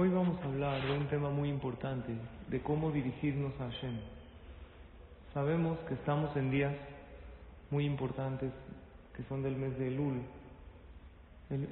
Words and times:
Hoy 0.00 0.08
vamos 0.08 0.40
a 0.40 0.46
hablar 0.46 0.82
de 0.82 0.96
un 0.96 1.08
tema 1.08 1.28
muy 1.28 1.50
importante, 1.50 2.14
de 2.48 2.60
cómo 2.62 2.90
dirigirnos 2.90 3.52
a 3.60 3.70
Hashem. 3.70 3.98
Sabemos 5.34 5.78
que 5.80 5.92
estamos 5.92 6.34
en 6.38 6.50
días 6.50 6.72
muy 7.70 7.84
importantes 7.84 8.50
que 9.14 9.22
son 9.24 9.42
del 9.42 9.56
mes 9.56 9.78
de 9.78 9.88
Elul. 9.88 10.22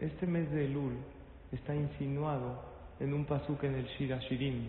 este 0.02 0.26
mes 0.26 0.50
de 0.50 0.66
Elul 0.66 0.92
está 1.52 1.74
insinuado 1.74 2.60
en 3.00 3.14
un 3.14 3.24
pasuk 3.24 3.64
en 3.64 3.76
el 3.76 3.86
Shira 3.96 4.18
Shirim, 4.18 4.66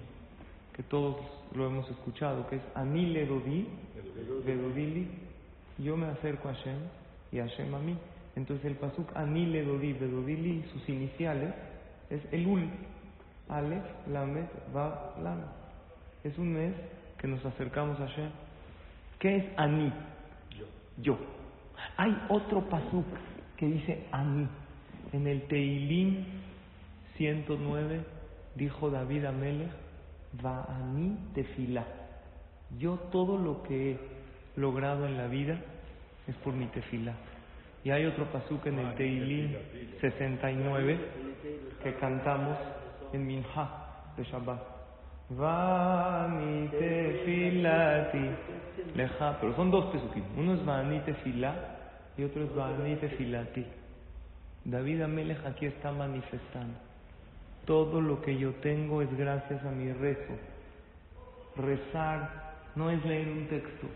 que 0.73 0.84
todos 0.84 1.18
lo 1.54 1.68
hemos 1.68 1.91
escuchado, 1.91 2.48
que 2.48 2.55
es 2.55 2.62
Anile 2.76 3.26
Dodi, 3.26 3.68
Vedodili, 4.46 5.05
yo 5.80 5.98
me 5.98 6.05
acerco 6.05 6.48
a 6.48 6.54
Hashem 6.54 6.78
y 7.34 7.39
Hashem 7.39 7.76
a 7.76 7.80
mí. 7.80 7.98
Entonces 8.38 8.64
el 8.64 8.76
pasuk 8.76 9.14
Anile 9.18 9.66
Dodi, 9.66 9.91
Vedodili, 9.91 10.64
sus 10.71 10.88
iniciales 10.88 11.54
es 12.10 12.21
Elul. 12.32 12.70
Aleph, 13.50 13.84
Lamed, 14.07 14.47
va 14.76 15.16
Lamed. 15.21 15.45
Es 16.23 16.38
un 16.38 16.53
mes 16.53 16.73
que 17.17 17.27
nos 17.27 17.44
acercamos 17.45 17.99
a 17.99 18.08
Hashem. 18.08 18.30
¿Qué 19.20 19.38
es 19.38 19.45
Ani? 19.58 19.91
Yo. 20.58 20.66
Yo. 21.02 21.17
Hay 21.98 22.16
otro 22.30 22.62
pasuk 22.70 23.05
que 23.58 23.66
dice 23.66 24.08
Ani. 24.12 24.48
En 25.12 25.27
el 25.27 25.44
Teilim 25.48 26.25
109 27.17 28.02
dijo 28.55 28.89
David 28.89 29.25
Amelech, 29.25 29.72
va 30.45 30.66
Ani 30.70 31.17
tefila. 31.34 31.86
Yo 32.77 32.95
todo 33.11 33.38
lo 33.38 33.63
que 33.63 33.91
he 33.91 34.00
logrado 34.55 35.05
en 35.08 35.17
la 35.17 35.27
vida 35.27 35.59
es 36.27 36.36
por 36.38 36.53
mi 36.53 36.67
tefila. 36.67 37.13
Y 37.84 37.91
hay 37.91 38.05
otro 38.05 38.25
pasuk 38.25 38.67
en 38.67 38.80
el 38.80 38.95
Teilim 38.95 39.55
69 40.02 41.00
que 41.81 41.95
cantamos 41.95 42.58
en 43.13 43.26
Minha 43.26 43.70
de 44.16 44.23
Shabbat. 44.23 44.59
Vani 45.30 46.67
tefilati 46.70 48.30
leja. 48.95 49.38
Pero 49.39 49.56
son 49.56 49.72
dos 49.72 49.86
pesukim. 49.86 50.23
Uno 50.38 50.53
es 50.56 50.66
Vani 50.66 51.00
tefila 51.02 51.53
y 52.17 52.23
otro 52.23 52.44
es 52.44 52.56
Vani 52.56 52.95
tefilati. 52.95 53.66
David 54.66 55.02
Amelech 55.02 55.45
aquí 55.45 55.66
está 55.66 55.92
manifestando. 55.92 56.78
Todo 57.66 58.02
lo 58.02 58.22
que 58.22 58.38
yo 58.38 58.53
tengo 58.56 59.02
es 59.02 59.17
gracias 59.17 59.64
a 59.64 59.72
mi 59.72 59.92
rezo. 59.94 60.33
Rezar 61.55 62.50
no 62.76 62.89
es 62.89 63.03
leer 63.05 63.28
un 63.28 63.48
texto 63.48 63.88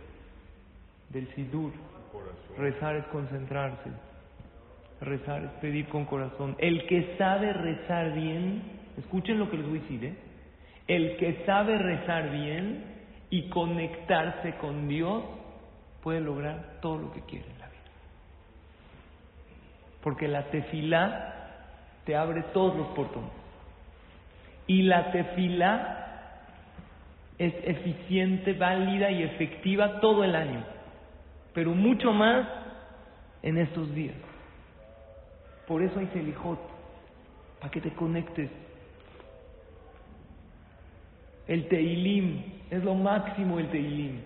del 1.10 1.28
Sidur. 1.34 1.72
Rezar 2.58 2.96
es 2.96 3.06
concentrarse. 3.06 3.90
Rezar 5.02 5.44
es 5.44 5.52
pedir 5.62 5.88
con 5.90 6.06
corazón. 6.06 6.56
El 6.60 6.86
que 6.88 7.16
sabe 7.18 7.52
rezar 7.52 8.14
bien 8.14 8.83
Escuchen 8.98 9.40
lo 9.40 9.50
que 9.50 9.58
les 9.58 9.68
voy 9.68 9.80
a 9.80 9.82
decir, 9.82 10.06
¿eh? 10.06 10.16
El 10.88 11.18
que 11.18 11.44
sabe 11.46 11.78
rezar 11.78 12.30
bien 12.32 12.84
y 13.30 13.50
conectarse 13.50 14.56
con 14.56 14.88
Dios 14.88 15.24
puede 16.02 16.20
lograr 16.20 16.80
todo 16.82 16.98
lo 16.98 17.14
que 17.14 17.22
quiere 17.22 17.46
en 17.46 17.60
la 17.60 17.68
vida. 17.68 17.80
Porque 20.02 20.28
la 20.28 20.44
tefilá 20.52 21.34
te 22.06 22.16
abre 22.16 22.44
todos 22.54 22.76
los 22.76 22.88
portones. 22.90 23.32
Y 24.68 24.84
la 24.84 25.12
tefilá 25.12 26.04
es 27.38 27.54
eficiente, 27.64 28.54
válida 28.54 29.10
y 29.10 29.24
efectiva 29.24 30.00
todo 30.00 30.24
el 30.24 30.36
año, 30.36 30.64
pero 31.54 31.72
mucho 31.72 32.12
más 32.12 32.48
en 33.42 33.58
estos 33.58 33.94
días. 33.96 34.16
Por 35.68 35.82
eso 35.82 36.00
hay 36.00 36.08
Selijot, 36.14 36.60
para 37.60 37.72
que 37.72 37.82
te 37.82 37.92
conectes 37.92 38.50
el 41.48 41.68
Teilim 41.68 42.42
es 42.72 42.84
lo 42.84 42.96
máximo 42.96 43.60
el 43.60 43.70
Teilim. 43.70 44.20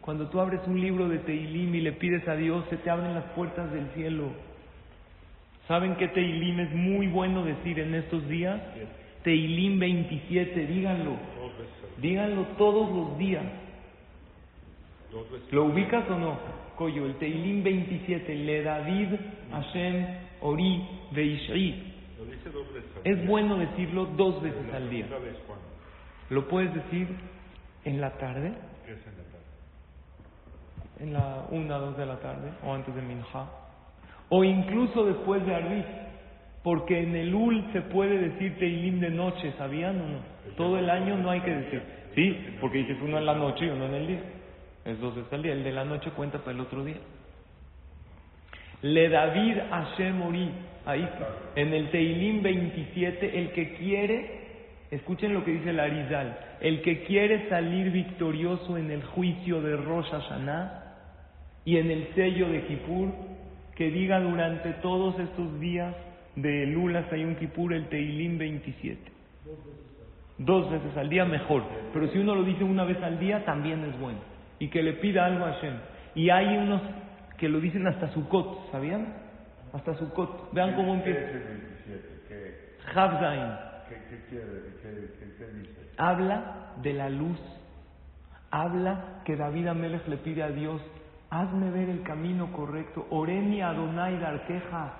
Cuando 0.00 0.28
tú 0.28 0.40
abres 0.40 0.60
un 0.66 0.80
libro 0.80 1.08
de 1.08 1.18
Teilim 1.18 1.74
y 1.74 1.80
le 1.80 1.92
pides 1.92 2.26
a 2.28 2.34
Dios, 2.34 2.64
se 2.70 2.76
te 2.78 2.90
abren 2.90 3.14
las 3.14 3.24
puertas 3.36 3.70
del 3.72 3.88
cielo. 3.94 4.30
¿Saben 5.66 5.96
qué 5.96 6.08
Teilim 6.08 6.60
es 6.60 6.74
muy 6.74 7.08
bueno 7.08 7.44
decir 7.44 7.78
en 7.78 7.94
estos 7.94 8.26
días? 8.28 8.60
Teilim 9.22 9.78
27, 9.78 10.66
díganlo. 10.66 11.12
Díganlo 12.00 12.42
todos 12.56 12.90
los 12.90 13.18
días. 13.18 13.44
¿Lo 15.50 15.64
ubicas 15.64 16.08
o 16.10 16.18
no? 16.18 16.38
Coyo, 16.76 17.06
el 17.06 17.16
Teilim 17.16 17.62
27, 17.62 18.34
Le 18.34 18.62
David 18.62 19.08
Hashem 19.50 20.06
Ori 20.40 20.82
Veishri. 21.12 21.82
Es 23.04 23.26
bueno 23.26 23.58
decirlo 23.58 24.06
dos 24.16 24.42
veces 24.42 24.72
al 24.72 24.88
día. 24.90 25.06
Lo 26.30 26.46
puedes 26.48 26.72
decir 26.74 27.08
en 27.84 28.00
la 28.00 28.10
tarde. 28.18 28.52
¿Qué 28.84 28.92
es 28.92 29.06
en 29.06 29.16
la 29.16 29.24
tarde? 29.24 29.38
En 31.00 31.12
la 31.12 31.46
una, 31.50 31.78
dos 31.78 31.96
de 31.96 32.06
la 32.06 32.16
tarde, 32.16 32.50
o 32.64 32.74
antes 32.74 32.94
de 32.94 33.02
Minha. 33.02 33.24
O 34.28 34.44
incluso 34.44 35.04
después 35.06 35.44
de 35.46 35.54
Arbi. 35.54 35.84
Porque 36.62 37.00
en 37.00 37.14
el 37.14 37.34
Ul 37.34 37.64
se 37.72 37.80
puede 37.82 38.18
decir 38.18 38.58
Teilim 38.58 39.00
de 39.00 39.10
noche, 39.10 39.54
¿sabían 39.56 40.00
o 40.00 40.08
no? 40.08 40.18
Todo 40.56 40.78
el 40.78 40.90
año 40.90 41.16
no 41.16 41.30
hay 41.30 41.40
que 41.40 41.54
decir. 41.54 41.82
Sí, 42.14 42.56
porque 42.60 42.78
dices 42.78 42.98
uno 43.00 43.16
en 43.16 43.26
la 43.26 43.34
noche 43.34 43.66
y 43.66 43.68
uno 43.68 43.86
en 43.86 43.94
el 43.94 44.06
día. 44.06 44.20
Es 44.84 45.00
dos 45.00 45.14
veces 45.14 45.32
al 45.32 45.42
día. 45.42 45.52
El 45.52 45.64
de 45.64 45.72
la 45.72 45.84
noche 45.84 46.10
cuenta 46.10 46.38
para 46.38 46.52
el 46.52 46.60
otro 46.60 46.84
día. 46.84 46.98
Le 48.82 49.08
David 49.08 49.56
Hashem 49.70 50.20
Ori. 50.22 50.50
Ahí, 50.84 51.08
en 51.54 51.74
el 51.74 51.90
Teilim 51.90 52.42
27, 52.42 53.38
el 53.38 53.52
que 53.52 53.74
quiere 53.74 54.47
Escuchen 54.90 55.34
lo 55.34 55.44
que 55.44 55.52
dice 55.52 55.70
el 55.70 55.80
Arizal. 55.80 56.38
El 56.60 56.82
que 56.82 57.04
quiere 57.04 57.48
salir 57.48 57.90
victorioso 57.90 58.78
en 58.78 58.90
el 58.90 59.02
juicio 59.02 59.60
de 59.60 59.76
Rosh 59.76 60.10
Hashanah 60.10 60.84
y 61.64 61.76
en 61.76 61.90
el 61.90 62.08
sello 62.14 62.48
de 62.48 62.62
Kippur, 62.62 63.12
que 63.76 63.90
diga 63.90 64.20
durante 64.20 64.72
todos 64.74 65.18
estos 65.20 65.60
días 65.60 65.94
de 66.36 66.66
Lula 66.66 67.04
un 67.12 67.36
Kippur 67.36 67.72
el 67.74 67.88
Teilim 67.88 68.38
27. 68.38 68.98
Dos 70.38 70.70
veces 70.70 70.96
al 70.96 71.10
día 71.10 71.24
mejor. 71.24 71.64
Pero 71.92 72.08
si 72.08 72.18
uno 72.18 72.34
lo 72.34 72.44
dice 72.44 72.64
una 72.64 72.84
vez 72.84 73.02
al 73.02 73.18
día, 73.18 73.44
también 73.44 73.84
es 73.84 73.98
bueno. 73.98 74.18
Y 74.58 74.68
que 74.68 74.82
le 74.82 74.94
pida 74.94 75.26
algo 75.26 75.44
a 75.44 75.52
Hashem. 75.52 75.74
Y 76.14 76.30
hay 76.30 76.56
unos 76.56 76.80
que 77.36 77.48
lo 77.48 77.60
dicen 77.60 77.86
hasta 77.86 78.08
Sukkot, 78.12 78.70
¿sabían? 78.70 79.14
Hasta 79.72 79.94
Sukkot. 79.94 80.52
Vean 80.52 80.74
cómo 80.74 80.94
empieza. 80.94 81.20
Habla 85.96 86.74
de 86.82 86.92
la 86.92 87.10
luz. 87.10 87.38
Habla 88.50 89.22
que 89.24 89.36
David 89.36 89.66
Amélez 89.68 90.06
le 90.08 90.16
pide 90.18 90.42
a 90.42 90.48
Dios, 90.48 90.80
hazme 91.30 91.70
ver 91.70 91.88
el 91.88 92.02
camino 92.02 92.52
correcto. 92.52 93.06
Oreni 93.10 93.60
Adonai 93.60 94.18
Darqueja. 94.18 94.94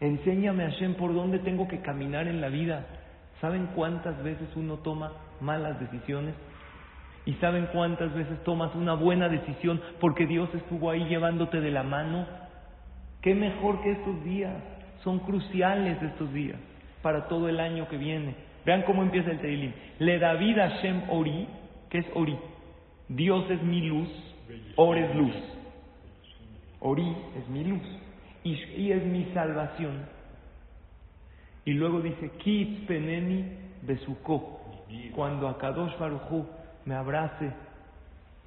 Enséñame 0.00 0.64
a 0.64 0.70
Hashem 0.70 0.94
por 0.94 1.12
dónde 1.12 1.40
tengo 1.40 1.68
que 1.68 1.80
caminar 1.82 2.26
en 2.26 2.40
la 2.40 2.48
vida. 2.48 2.86
¿Saben 3.40 3.68
cuántas 3.74 4.22
veces 4.22 4.48
uno 4.56 4.78
toma 4.78 5.12
malas 5.40 5.78
decisiones? 5.78 6.34
¿Y 7.26 7.34
saben 7.34 7.68
cuántas 7.72 8.14
veces 8.14 8.42
tomas 8.44 8.74
una 8.74 8.94
buena 8.94 9.28
decisión 9.28 9.80
porque 10.00 10.26
Dios 10.26 10.48
estuvo 10.54 10.90
ahí 10.90 11.04
llevándote 11.04 11.60
de 11.60 11.70
la 11.70 11.82
mano? 11.82 12.26
¿Qué 13.20 13.34
mejor 13.34 13.82
que 13.82 13.92
estos 13.92 14.24
días? 14.24 14.56
Son 15.04 15.18
cruciales 15.20 16.02
estos 16.02 16.32
días 16.32 16.58
para 17.02 17.28
todo 17.28 17.48
el 17.48 17.60
año 17.60 17.88
que 17.88 17.96
viene. 17.96 18.34
Vean 18.64 18.82
cómo 18.82 19.02
empieza 19.02 19.30
el 19.30 19.40
Teilim. 19.40 19.72
Le 19.98 20.18
David 20.18 20.56
Hashem 20.56 21.02
Ori, 21.10 21.48
que 21.88 21.98
es 21.98 22.06
Ori. 22.14 22.38
Dios 23.08 23.50
es 23.50 23.62
mi 23.62 23.82
luz, 23.82 24.08
Or 24.76 24.96
es 24.98 25.14
luz. 25.14 25.34
Ori 26.80 27.16
es 27.36 27.48
mi 27.48 27.64
luz. 27.64 27.82
Y, 28.42 28.90
es 28.90 29.04
mi 29.04 29.26
salvación. 29.34 30.06
Y 31.64 31.72
luego 31.72 32.00
dice, 32.00 32.30
Kitz 32.38 32.86
peneni 32.86 33.44
besuko. 33.82 34.60
Cuando 35.14 35.48
Akadosh 35.48 35.96
Baruchu 35.98 36.46
me 36.84 36.94
abrace 36.94 37.52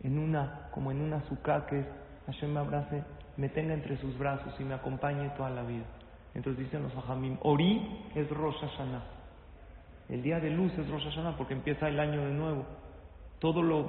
en 0.03 0.17
una, 0.17 0.67
como 0.71 0.91
en 0.91 1.01
una 1.01 1.21
suká 1.27 1.65
que 1.67 1.79
es, 1.79 1.85
Hashem 2.25 2.53
me 2.53 2.59
abrace, 2.59 3.03
me 3.37 3.49
tenga 3.49 3.73
entre 3.73 3.97
sus 3.97 4.17
brazos 4.17 4.53
y 4.59 4.63
me 4.63 4.73
acompañe 4.73 5.29
toda 5.37 5.49
la 5.49 5.63
vida. 5.63 5.85
Entonces 6.35 6.65
dicen 6.65 6.83
los 6.83 6.95
Ajamim, 6.95 7.37
Ori 7.41 7.81
es 8.15 8.29
Rosh 8.29 8.55
Hashanah. 8.59 9.03
El 10.09 10.21
día 10.21 10.39
de 10.39 10.49
luz 10.49 10.71
es 10.77 10.89
Rosh 10.89 11.05
Hashanah 11.05 11.37
porque 11.37 11.53
empieza 11.53 11.87
el 11.87 11.99
año 11.99 12.25
de 12.25 12.33
nuevo. 12.33 12.65
Todo 13.39 13.61
lo, 13.61 13.85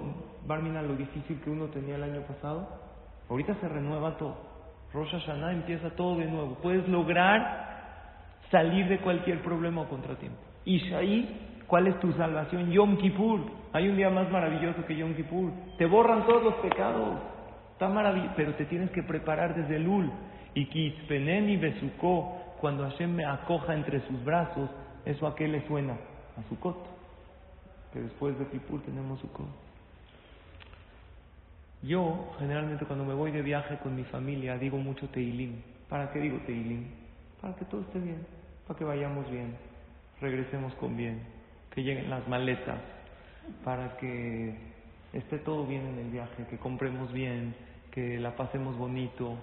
Barmina, 0.47 0.83
lo 0.83 0.95
difícil 0.95 1.41
que 1.41 1.51
uno 1.51 1.67
tenía 1.67 1.97
el 1.97 2.03
año 2.03 2.23
pasado, 2.23 2.69
ahorita 3.29 3.55
se 3.61 3.69
renueva 3.69 4.17
todo. 4.17 4.37
Rosh 4.93 5.11
Hashanah 5.11 5.53
empieza 5.53 5.91
todo 5.91 6.19
de 6.19 6.27
nuevo. 6.27 6.59
Puedes 6.63 6.87
lograr 6.89 7.65
salir 8.51 8.89
de 8.89 8.99
cualquier 8.99 9.43
problema 9.43 9.83
o 9.83 9.89
contratiempo. 9.89 10.39
Y 10.65 10.79
Shai, 10.79 11.65
¿cuál 11.67 11.87
es 11.89 11.99
tu 12.01 12.13
salvación? 12.13 12.71
Yom 12.71 12.97
Kippur. 12.99 13.41
Hay 13.73 13.89
un 13.89 13.97
día 13.97 14.11
más 14.11 14.31
maravilloso 14.31 14.85
que 14.87 14.97
Yom 14.97 15.15
Kippur. 15.15 15.51
Te 15.79 15.87
borran 15.87 16.27
todos 16.27 16.45
los 16.45 16.55
pecados. 16.55 17.19
Está 17.73 17.89
maravilloso, 17.89 18.33
pero 18.37 18.55
te 18.55 18.67
tienes 18.67 18.91
que 18.91 19.03
preparar 19.03 19.55
desde 19.55 19.77
el 19.77 19.89
Ul. 19.89 20.11
Y 20.55 20.69
y 20.73 21.57
Besuko, 21.57 22.57
cuando 22.61 22.89
Hashem 22.89 23.15
me 23.15 23.25
acoja 23.25 23.75
entre 23.75 24.01
sus 24.07 24.25
brazos, 24.25 24.71
¿eso 25.05 25.27
a 25.27 25.35
qué 25.35 25.49
le 25.49 25.67
suena? 25.67 25.97
a 26.37 26.49
Sukkot, 26.49 26.77
que 27.93 28.01
después 28.01 28.39
de 28.39 28.47
Kipur 28.49 28.83
tenemos 28.83 29.21
Sukkot. 29.21 29.47
Yo, 31.83 32.35
generalmente, 32.39 32.87
cuando 32.87 33.05
me 33.05 33.15
voy 33.15 33.31
de 33.31 33.43
viaje 33.43 33.79
con 33.83 33.95
mi 33.95 34.05
familia, 34.05 34.57
digo 34.57 34.79
mucho 34.79 35.09
Teilim. 35.09 35.61
¿Para 35.89 36.11
qué 36.13 36.21
digo 36.21 36.39
Teilim? 36.47 36.87
Para 37.41 37.55
que 37.57 37.67
todo 37.67 37.83
esté 37.83 37.99
bien, 37.99 38.27
para 38.67 38.79
que 38.79 38.85
vayamos 38.85 39.31
bien, 39.31 39.55
regresemos 40.21 40.75
con 40.77 40.97
bien, 40.97 41.23
que 41.71 41.83
lleguen 41.83 42.09
las 42.09 42.27
maletas, 42.27 42.81
para 43.65 43.97
que 43.99 44.57
esté 45.13 45.39
todo 45.39 45.67
bien 45.67 45.87
en 45.87 45.99
el 45.99 46.11
viaje, 46.11 46.47
que 46.49 46.57
compremos 46.57 47.13
bien, 47.13 47.55
que 47.91 48.19
la 48.19 48.35
pasemos 48.35 48.79
bonito. 48.79 49.37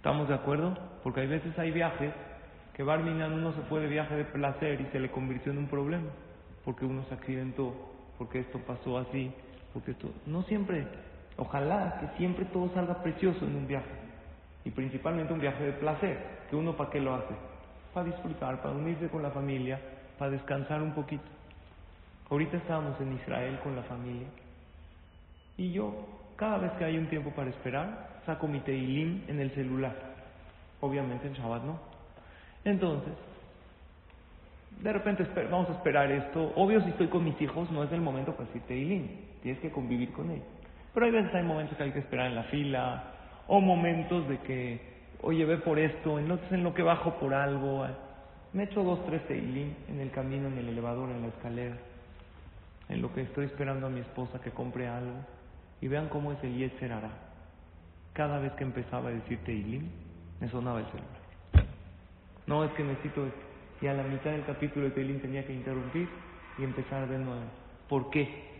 ¿Estamos 0.00 0.28
de 0.28 0.34
acuerdo? 0.34 0.78
Porque 1.02 1.20
hay 1.20 1.26
veces 1.26 1.58
hay 1.58 1.72
viajes 1.72 2.10
que 2.72 2.82
Barminan 2.82 3.34
uno 3.34 3.52
se 3.52 3.60
fue 3.68 3.80
de 3.80 3.86
viaje 3.86 4.16
de 4.16 4.24
placer 4.24 4.80
y 4.80 4.86
se 4.86 4.98
le 4.98 5.10
convirtió 5.10 5.52
en 5.52 5.58
un 5.58 5.68
problema, 5.68 6.08
porque 6.64 6.86
uno 6.86 7.04
se 7.04 7.12
accidentó, 7.12 7.74
porque 8.16 8.38
esto 8.38 8.58
pasó 8.60 8.96
así, 8.96 9.30
porque 9.74 9.90
esto... 9.90 10.10
No 10.24 10.42
siempre, 10.44 10.86
ojalá 11.36 11.98
que 12.00 12.16
siempre 12.16 12.46
todo 12.46 12.72
salga 12.72 13.02
precioso 13.02 13.44
en 13.44 13.56
un 13.56 13.66
viaje, 13.66 13.90
y 14.64 14.70
principalmente 14.70 15.34
un 15.34 15.40
viaje 15.40 15.64
de 15.64 15.72
placer, 15.72 16.16
que 16.48 16.56
uno 16.56 16.78
para 16.78 16.88
qué 16.88 16.98
lo 16.98 17.14
hace, 17.16 17.34
para 17.92 18.06
disfrutar, 18.06 18.62
para 18.62 18.74
unirse 18.74 19.10
con 19.10 19.22
la 19.22 19.32
familia, 19.32 19.78
para 20.18 20.30
descansar 20.30 20.80
un 20.80 20.94
poquito. 20.94 21.28
Ahorita 22.30 22.56
estábamos 22.56 22.98
en 23.02 23.12
Israel 23.12 23.60
con 23.62 23.76
la 23.76 23.82
familia, 23.82 24.28
y 25.58 25.72
yo, 25.72 26.19
cada 26.40 26.56
vez 26.56 26.72
que 26.72 26.86
hay 26.86 26.96
un 26.96 27.06
tiempo 27.06 27.30
para 27.32 27.50
esperar, 27.50 28.22
saco 28.24 28.48
mi 28.48 28.60
Teilim 28.60 29.24
en 29.28 29.40
el 29.40 29.50
celular. 29.50 29.94
Obviamente 30.80 31.26
en 31.26 31.34
Shabbat 31.34 31.62
no. 31.64 31.78
Entonces, 32.64 33.12
de 34.80 34.90
repente 34.90 35.26
vamos 35.50 35.68
a 35.68 35.72
esperar 35.74 36.10
esto. 36.10 36.50
Obvio, 36.56 36.80
si 36.80 36.88
estoy 36.88 37.08
con 37.08 37.24
mis 37.24 37.38
hijos, 37.42 37.70
no 37.70 37.84
es 37.84 37.92
el 37.92 38.00
momento 38.00 38.32
para 38.32 38.46
decir 38.46 38.62
Teilim. 38.62 39.06
Tienes 39.42 39.60
que 39.60 39.70
convivir 39.70 40.12
con 40.12 40.30
ellos. 40.30 40.46
Pero 40.94 41.04
hay 41.04 41.12
veces 41.12 41.34
hay 41.34 41.42
momentos 41.42 41.76
que 41.76 41.82
hay 41.82 41.92
que 41.92 41.98
esperar 41.98 42.28
en 42.28 42.34
la 42.34 42.44
fila, 42.44 43.04
o 43.46 43.60
momentos 43.60 44.26
de 44.26 44.38
que, 44.38 44.80
oye, 45.20 45.44
ve 45.44 45.58
por 45.58 45.78
esto, 45.78 46.18
entonces 46.18 46.50
en 46.52 46.64
lo 46.64 46.72
que 46.72 46.82
bajo 46.82 47.18
por 47.18 47.34
algo. 47.34 47.86
Me 48.54 48.64
echo 48.64 48.82
dos, 48.82 49.04
tres 49.04 49.26
Teilim 49.28 49.74
en 49.90 50.00
el 50.00 50.10
camino, 50.10 50.48
en 50.48 50.56
el 50.56 50.70
elevador, 50.70 51.10
en 51.10 51.20
la 51.20 51.28
escalera, 51.28 51.76
en 52.88 53.02
lo 53.02 53.12
que 53.12 53.20
estoy 53.20 53.44
esperando 53.44 53.88
a 53.88 53.90
mi 53.90 54.00
esposa 54.00 54.40
que 54.40 54.50
compre 54.52 54.88
algo. 54.88 55.18
Y 55.80 55.88
vean 55.88 56.08
cómo 56.08 56.32
es 56.32 56.42
el 56.44 56.56
Yetzer 56.56 56.92
Cada 58.12 58.38
vez 58.38 58.52
que 58.52 58.64
empezaba 58.64 59.08
a 59.08 59.12
decir 59.12 59.38
Teilim, 59.44 59.88
me 60.40 60.48
sonaba 60.48 60.80
el 60.80 60.86
celular. 60.86 61.66
No, 62.46 62.64
es 62.64 62.72
que 62.72 62.82
necesito 62.82 63.26
esto. 63.26 63.40
Y 63.80 63.86
a 63.86 63.94
la 63.94 64.02
mitad 64.02 64.30
del 64.30 64.44
capítulo 64.44 64.90
de 64.90 64.90
tenía 64.90 65.46
que 65.46 65.54
interrumpir 65.54 66.08
y 66.58 66.64
empezar 66.64 67.08
de 67.08 67.18
nuevo. 67.18 67.44
¿Por 67.88 68.10
qué? 68.10 68.50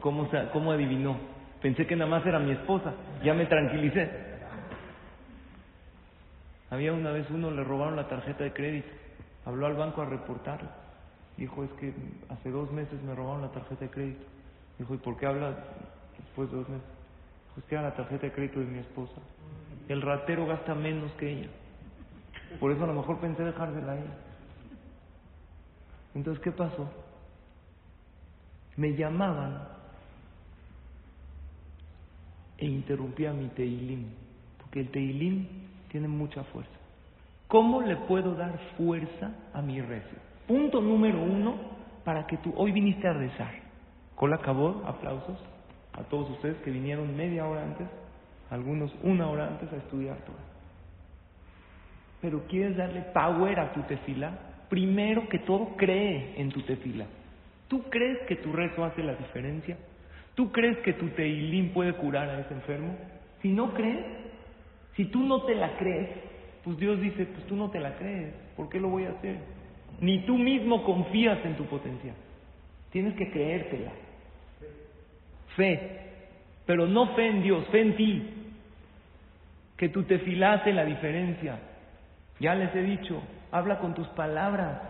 ¿cómo, 0.00 0.28
¿Cómo 0.52 0.72
adivinó? 0.72 1.16
Pensé 1.60 1.86
que 1.86 1.96
nada 1.96 2.10
más 2.10 2.24
era 2.24 2.38
mi 2.38 2.52
esposa. 2.52 2.94
Ya 3.22 3.34
me 3.34 3.46
tranquilicé. 3.46 4.08
Había 6.70 6.92
una 6.92 7.10
vez 7.10 7.28
uno, 7.30 7.50
le 7.50 7.64
robaron 7.64 7.96
la 7.96 8.08
tarjeta 8.08 8.44
de 8.44 8.52
crédito. 8.52 8.88
Habló 9.44 9.66
al 9.66 9.74
banco 9.74 10.02
a 10.02 10.06
reportarlo. 10.06 10.68
Dijo, 11.36 11.64
es 11.64 11.70
que 11.72 11.92
hace 12.28 12.50
dos 12.50 12.70
meses 12.72 13.02
me 13.02 13.14
robaron 13.14 13.42
la 13.42 13.50
tarjeta 13.50 13.84
de 13.84 13.90
crédito. 13.90 14.24
Dijo, 14.80 14.94
¿y 14.94 14.98
por 14.98 15.18
qué 15.18 15.26
habla 15.26 15.54
después 16.16 16.50
de 16.50 16.56
dos 16.56 16.68
meses? 16.70 16.88
Dijo, 17.48 17.60
es 17.60 17.64
que 17.66 17.74
era 17.74 17.84
la 17.84 17.94
tarjeta 17.94 18.26
de 18.26 18.32
crédito 18.32 18.60
de 18.60 18.66
mi 18.66 18.78
esposa. 18.78 19.20
El 19.88 20.00
ratero 20.00 20.46
gasta 20.46 20.74
menos 20.74 21.12
que 21.12 21.30
ella. 21.30 21.50
Por 22.58 22.72
eso 22.72 22.84
a 22.84 22.86
lo 22.86 22.94
mejor 22.94 23.18
pensé 23.20 23.44
dejársela 23.44 23.92
ahí. 23.92 24.04
Entonces, 26.14 26.42
¿qué 26.42 26.50
pasó? 26.50 26.90
Me 28.76 28.94
llamaban 28.96 29.68
e 32.56 32.64
interrumpía 32.64 33.34
mi 33.34 33.48
teilim, 33.48 34.06
porque 34.62 34.80
el 34.80 34.90
teilim 34.90 35.46
tiene 35.90 36.08
mucha 36.08 36.42
fuerza. 36.44 36.72
¿Cómo 37.48 37.82
le 37.82 37.96
puedo 37.96 38.34
dar 38.34 38.58
fuerza 38.78 39.30
a 39.52 39.60
mi 39.60 39.82
rezo? 39.82 40.16
Punto 40.46 40.80
número 40.80 41.22
uno, 41.22 41.56
para 42.02 42.26
que 42.26 42.38
tú 42.38 42.54
hoy 42.56 42.72
viniste 42.72 43.06
a 43.06 43.12
rezar. 43.12 43.59
Cola 44.20 44.36
acabó, 44.36 44.84
aplausos 44.86 45.38
a 45.94 46.04
todos 46.04 46.28
ustedes 46.30 46.58
que 46.58 46.70
vinieron 46.70 47.16
media 47.16 47.48
hora 47.48 47.62
antes, 47.62 47.88
algunos 48.50 48.94
una 49.02 49.28
hora 49.28 49.48
antes 49.48 49.72
a 49.72 49.76
estudiar 49.76 50.18
todo 50.18 50.50
pero 52.20 52.46
quieres 52.46 52.76
darle 52.76 53.00
power 53.14 53.58
a 53.58 53.72
tu 53.72 53.82
tefila, 53.82 54.32
primero 54.68 55.28
que 55.28 55.38
todo 55.40 55.76
cree 55.76 56.34
en 56.36 56.50
tu 56.50 56.62
tefila. 56.62 57.06
¿Tú 57.68 57.82
crees 57.84 58.18
que 58.26 58.36
tu 58.36 58.52
rezo 58.52 58.84
hace 58.84 59.02
la 59.02 59.14
diferencia? 59.14 59.76
¿Tú 60.34 60.52
crees 60.52 60.76
que 60.78 60.92
tu 60.92 61.08
teilín 61.10 61.72
puede 61.72 61.94
curar 61.94 62.28
a 62.28 62.40
ese 62.40 62.54
enfermo? 62.54 62.96
Si 63.40 63.48
no 63.48 63.72
crees, 63.72 64.04
si 64.96 65.06
tú 65.06 65.20
no 65.20 65.42
te 65.42 65.54
la 65.54 65.76
crees, 65.78 66.10
pues 66.62 66.76
Dios 66.78 67.00
dice, 67.00 67.24
pues 67.26 67.46
tú 67.46 67.56
no 67.56 67.70
te 67.70 67.80
la 67.80 67.96
crees, 67.96 68.34
¿por 68.56 68.68
qué 68.68 68.78
lo 68.78 68.88
voy 68.88 69.04
a 69.06 69.10
hacer? 69.10 69.38
Ni 70.00 70.24
tú 70.26 70.36
mismo 70.36 70.84
confías 70.84 71.38
en 71.44 71.56
tu 71.56 71.64
potencial. 71.64 72.14
Tienes 72.90 73.14
que 73.14 73.30
creértela. 73.30 73.92
Fe, 75.60 75.78
pero 76.64 76.86
no 76.86 77.14
fe 77.14 77.26
en 77.28 77.42
Dios, 77.42 77.66
fe 77.66 77.82
en 77.82 77.94
ti. 77.94 78.30
Que 79.76 79.90
tu 79.90 80.04
tefilá 80.04 80.54
hace 80.54 80.72
la 80.72 80.86
diferencia. 80.86 81.58
Ya 82.38 82.54
les 82.54 82.74
he 82.74 82.80
dicho, 82.80 83.22
habla 83.52 83.78
con 83.78 83.92
tus 83.92 84.08
palabras. 84.08 84.80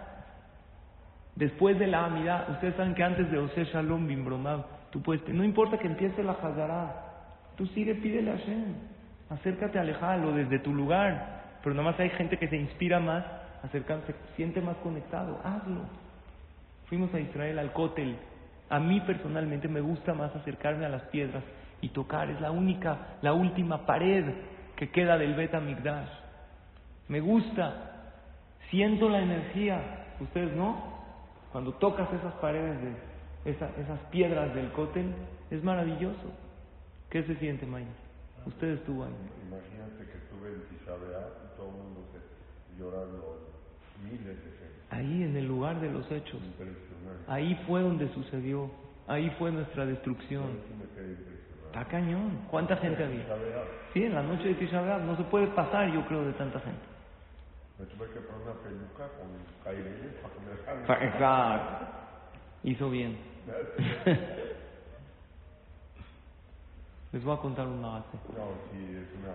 Después 1.35 1.77
de 1.81 1.89
la 1.89 2.05
amidad, 2.05 2.51
ustedes 2.51 2.77
saben 2.77 2.95
que 2.95 3.03
antes 3.03 3.29
de 3.33 3.39
Ose 3.39 3.65
Shalom 3.65 4.07
Bimbromab, 4.07 4.65
tú 4.93 5.03
puedes, 5.03 5.27
no 5.29 5.43
importa 5.43 5.77
que 5.77 5.89
empiece 5.89 6.23
la 6.23 6.33
Hazara, 6.33 7.05
tú 7.57 7.67
sigue, 7.67 7.97
pídele 7.97 8.31
a 8.31 8.37
Hashem, 8.37 8.75
acércate, 9.29 9.77
alejalo 9.77 10.31
desde 10.31 10.61
tu 10.61 10.73
lugar. 10.73 11.59
Pero 11.65 11.75
nada 11.75 11.91
más 11.91 11.99
hay 11.99 12.11
gente 12.11 12.39
que 12.39 12.47
se 12.47 12.57
inspira 12.57 13.01
más, 13.01 13.25
acercarse, 13.65 14.13
se 14.13 14.37
siente 14.37 14.61
más 14.61 14.77
conectado, 14.77 15.41
hazlo. 15.43 15.81
Fuimos 16.87 17.13
a 17.13 17.19
Israel 17.19 17.59
al 17.59 17.73
Kotel. 17.73 18.15
A 18.71 18.79
mí 18.79 19.01
personalmente 19.01 19.69
me 19.69 19.81
gusta 19.81 20.15
más 20.15 20.35
acercarme 20.35 20.87
a 20.87 20.89
las 20.89 21.03
piedras 21.05 21.45
y 21.81 21.91
tocar. 21.91 22.31
Es 22.31 22.41
la 22.41 22.51
única, 22.51 23.19
la 23.21 23.35
última 23.35 23.85
pared 23.85 24.25
que 24.77 24.91
queda 24.91 25.19
del 25.19 25.35
Bet 25.35 25.55
Migdash 25.61 26.21
me 27.11 27.21
gusta, 27.21 28.13
siento 28.71 29.09
la 29.09 29.21
energía, 29.21 30.15
ustedes 30.21 30.55
no, 30.55 31.03
cuando 31.51 31.73
tocas 31.73 32.09
esas 32.13 32.35
paredes 32.35 32.79
de 32.81 33.51
esas 33.51 33.99
piedras 34.13 34.55
del 34.55 34.71
cótel, 34.71 35.13
es 35.51 35.61
maravilloso. 35.65 36.31
¿Qué 37.11 37.25
se 37.25 37.35
siente, 37.39 37.67
Maya? 37.67 37.89
Usted 38.47 38.69
estuvo 38.75 39.03
ahí. 39.03 39.11
Imagínate 39.45 40.05
que 40.05 40.19
estuve 40.19 40.55
en 40.55 40.69
Tisabea 40.69 41.27
y 41.47 41.57
todo 41.57 41.67
el 41.67 41.83
mundo 41.83 42.07
se 42.13 42.21
miles 44.05 44.37
de 44.45 44.51
gente. 44.53 44.70
Ahí, 44.91 45.23
en 45.23 45.37
el 45.37 45.47
lugar 45.47 45.81
de 45.81 45.91
los 45.91 46.11
hechos. 46.11 46.41
Ahí 47.29 47.55
fue 47.67 47.81
donde 47.83 48.13
sucedió. 48.13 48.71
Ahí 49.07 49.31
fue 49.39 49.51
nuestra 49.53 49.87
destrucción. 49.87 50.59
Está 51.67 51.85
cañón. 51.85 52.41
¿Cuánta 52.51 52.77
gente 52.77 53.05
había? 53.05 53.25
Sí, 53.95 54.05
en 54.05 54.15
la 54.15 54.23
noche 54.23 54.49
de 54.49 54.55
Tisabea 54.55 54.99
no 54.99 55.17
se 55.17 55.23
puede 55.25 55.47
pasar, 55.49 55.93
yo 55.93 56.05
creo, 56.07 56.25
de 56.25 56.33
tanta 56.33 56.59
gente. 56.61 56.81
Me 57.79 57.87
tuve 57.87 58.09
que 58.09 58.21
poner 58.21 58.43
una 58.43 58.55
peluca 58.61 59.09
con 59.17 59.29
caireles 59.65 60.15
para 60.21 60.35
que 60.35 60.41
me 60.41 61.07
Exacto. 61.07 61.87
Hizo 62.65 62.91
bien. 62.91 63.17
Les 67.13 67.25
voy 67.25 67.37
a 67.37 67.41
contar 67.41 67.67
una 67.67 67.89
base. 67.89 68.19
No, 68.37 68.53
sí, 68.71 68.79
es 68.79 69.09
una, 69.19 69.35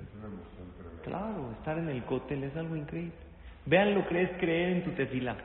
es 0.00 0.14
una 0.16 0.26
emoción 0.26 0.72
tremenda. 0.78 1.02
Claro, 1.02 1.50
estar 1.52 1.76
en 1.78 1.88
el 1.88 2.04
cótel 2.04 2.44
es 2.44 2.56
algo 2.56 2.76
increíble. 2.76 3.29
Vean 3.66 3.94
lo 3.94 4.06
que 4.08 4.22
es 4.22 4.30
creer 4.38 4.70
en 4.70 4.84
tu 4.84 4.90
tefila. 4.92 5.36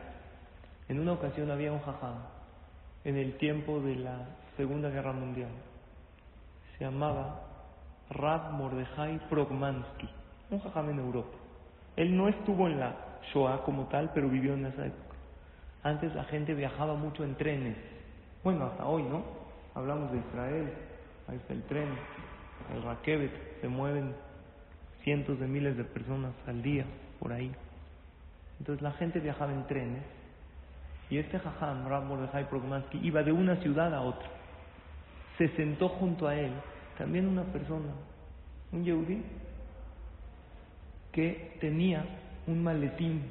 En 0.88 1.00
una 1.00 1.14
ocasión 1.14 1.52
había 1.52 1.72
un 1.72 1.80
jajá 1.80 2.14
en 3.04 3.18
el 3.18 3.38
tiempo 3.38 3.80
de 3.82 3.96
la 3.96 4.26
Segunda 4.58 4.90
Guerra 4.90 5.14
Mundial. 5.14 5.50
Se 6.78 6.86
llamaba 6.86 7.42
Rab 8.10 8.52
Mordejai 8.54 9.20
Progmansky, 9.30 10.10
un 10.52 10.60
jajam 10.60 10.90
en 10.90 11.00
Europa. 11.00 11.38
Él 11.96 12.16
no 12.16 12.28
estuvo 12.28 12.68
en 12.68 12.80
la 12.80 12.96
Shoah 13.34 13.64
como 13.64 13.86
tal, 13.86 14.12
pero 14.14 14.30
vivió 14.30 14.54
en 14.54 14.66
esa 14.66 14.86
época. 14.86 15.16
Antes 15.84 16.14
la 16.16 16.24
gente 16.26 16.54
viajaba 16.54 16.96
mucho 16.96 17.24
en 17.24 17.36
trenes. 17.36 17.78
Bueno, 18.44 18.66
hasta 18.66 18.86
hoy, 18.86 19.04
¿no? 19.04 19.24
Hablamos 19.74 20.12
de 20.12 20.20
Israel, 20.20 20.74
ahí 21.28 21.38
está 21.38 21.54
el 21.54 21.64
tren, 21.64 21.90
el 22.74 22.84
Rakevet, 22.84 23.62
se 23.62 23.68
mueven 23.68 24.16
cientos 25.04 25.40
de 25.40 25.48
miles 25.48 25.78
de 25.78 25.84
personas 25.84 26.34
al 26.48 26.62
día 26.62 26.86
por 27.20 27.34
ahí. 27.34 27.52
Entonces 28.66 28.82
la 28.82 28.94
gente 28.94 29.20
viajaba 29.20 29.54
en 29.54 29.68
trenes 29.68 30.02
y 31.12 31.20
este 31.20 31.38
jajam, 31.38 31.88
Rab 31.88 32.06
Mordechai 32.06 32.50
Progmansky, 32.50 33.00
iba 33.04 33.22
de 33.22 33.32
una 33.32 33.58
ciudad 33.58 33.94
a 33.94 34.02
otra. 34.02 34.28
Se 35.38 35.50
sentó 35.50 35.88
junto 35.88 36.28
a 36.28 36.36
él 36.36 36.52
también 36.98 37.28
una 37.28 37.44
persona, 37.44 37.94
un 38.72 38.84
yehudí, 38.84 39.22
que 41.12 41.58
tenía 41.62 42.04
un 42.48 42.64
maletín 42.64 43.22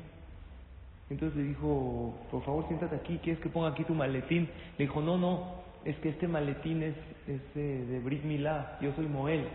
Entonces 1.10 1.36
le 1.36 1.48
dijo, 1.48 2.14
por 2.30 2.44
favor 2.44 2.68
siéntate 2.68 2.94
aquí, 2.94 3.18
¿quieres 3.18 3.42
que 3.42 3.48
ponga 3.48 3.70
aquí 3.70 3.82
tu 3.82 3.94
maletín? 3.94 4.48
Le 4.78 4.84
dijo, 4.84 5.00
no, 5.00 5.18
no, 5.18 5.54
es 5.84 5.96
que 5.96 6.10
este 6.10 6.28
maletín 6.28 6.80
es, 6.84 6.94
de 7.26 8.00
Brit 8.04 8.22
Milá, 8.22 8.78
yo 8.80 8.92
soy 8.94 9.06
Moel, 9.06 9.48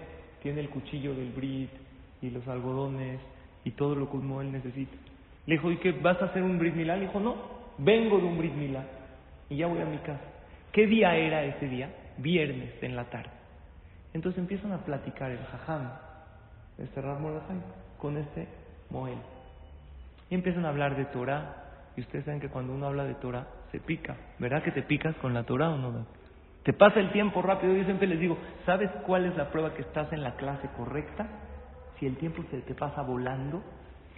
tiene 0.43 0.59
el 0.59 0.69
cuchillo 0.69 1.15
del 1.15 1.31
Brit 1.31 1.69
y 2.21 2.31
los 2.31 2.45
algodones 2.49 3.21
y 3.63 3.71
todo 3.71 3.95
lo 3.95 4.11
que 4.11 4.17
Moel 4.17 4.51
necesita. 4.51 4.97
Le 5.45 5.55
dijo, 5.55 5.71
¿y 5.71 5.77
qué 5.77 5.91
vas 5.93 6.21
a 6.21 6.25
hacer 6.25 6.43
un 6.43 6.59
Brit 6.59 6.75
Milá? 6.75 6.95
Le 6.95 7.07
dijo, 7.07 7.19
no, 7.19 7.35
vengo 7.77 8.19
de 8.19 8.25
un 8.25 8.37
Brit 8.37 8.53
Milá 8.53 8.83
y 9.49 9.57
ya 9.57 9.67
voy 9.67 9.81
a 9.81 9.85
mi 9.85 9.97
casa. 9.97 10.21
¿Qué 10.71 10.85
día 10.85 11.15
era 11.15 11.43
ese 11.43 11.67
día? 11.67 11.89
Viernes 12.17 12.71
en 12.81 12.95
la 12.95 13.05
tarde. 13.05 13.31
Entonces 14.13 14.39
empiezan 14.39 14.71
a 14.71 14.79
platicar 14.79 15.31
el 15.31 15.43
jajam, 15.45 15.89
este 16.77 17.01
Rav 17.01 17.19
con 17.97 18.17
este 18.17 18.47
Moel. 18.89 19.17
Y 20.29 20.35
empiezan 20.35 20.65
a 20.65 20.69
hablar 20.69 20.95
de 20.95 21.05
Torah. 21.05 21.55
Y 21.95 22.01
ustedes 22.01 22.25
saben 22.25 22.39
que 22.39 22.49
cuando 22.49 22.73
uno 22.73 22.87
habla 22.87 23.03
de 23.03 23.15
Torah, 23.15 23.47
se 23.71 23.79
pica. 23.79 24.15
¿Verdad 24.37 24.63
que 24.63 24.71
te 24.71 24.83
picas 24.83 25.15
con 25.17 25.33
la 25.33 25.43
Torah 25.43 25.69
o 25.69 25.77
no? 25.77 26.05
Te 26.63 26.73
pasa 26.73 26.99
el 26.99 27.11
tiempo 27.11 27.41
rápido. 27.41 27.75
Yo 27.75 27.83
siempre 27.83 28.07
les 28.07 28.19
digo, 28.19 28.37
¿sabes 28.65 28.89
cuál 29.05 29.25
es 29.25 29.35
la 29.35 29.49
prueba 29.49 29.73
que 29.73 29.81
estás 29.81 30.11
en 30.13 30.23
la 30.23 30.35
clase 30.35 30.69
correcta? 30.77 31.27
Si 31.99 32.05
el 32.05 32.17
tiempo 32.17 32.43
se 32.51 32.61
te 32.61 32.75
pasa 32.75 33.01
volando, 33.01 33.61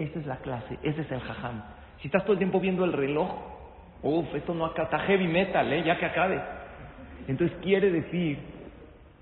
esa 0.03 0.19
es 0.19 0.25
la 0.25 0.37
clase, 0.37 0.77
ese 0.83 1.01
es 1.01 1.11
el 1.11 1.19
jajam. 1.19 1.63
Si 2.01 2.07
estás 2.07 2.23
todo 2.23 2.33
el 2.33 2.39
tiempo 2.39 2.59
viendo 2.59 2.83
el 2.85 2.93
reloj, 2.93 3.29
uff, 4.01 4.33
esto 4.35 4.53
no 4.53 4.67
está 4.67 4.99
heavy 4.99 5.27
metal, 5.27 5.71
¿eh? 5.71 5.83
ya 5.83 5.97
que 5.97 6.05
acabe. 6.05 6.41
Entonces 7.27 7.55
quiere 7.61 7.91
decir 7.91 8.39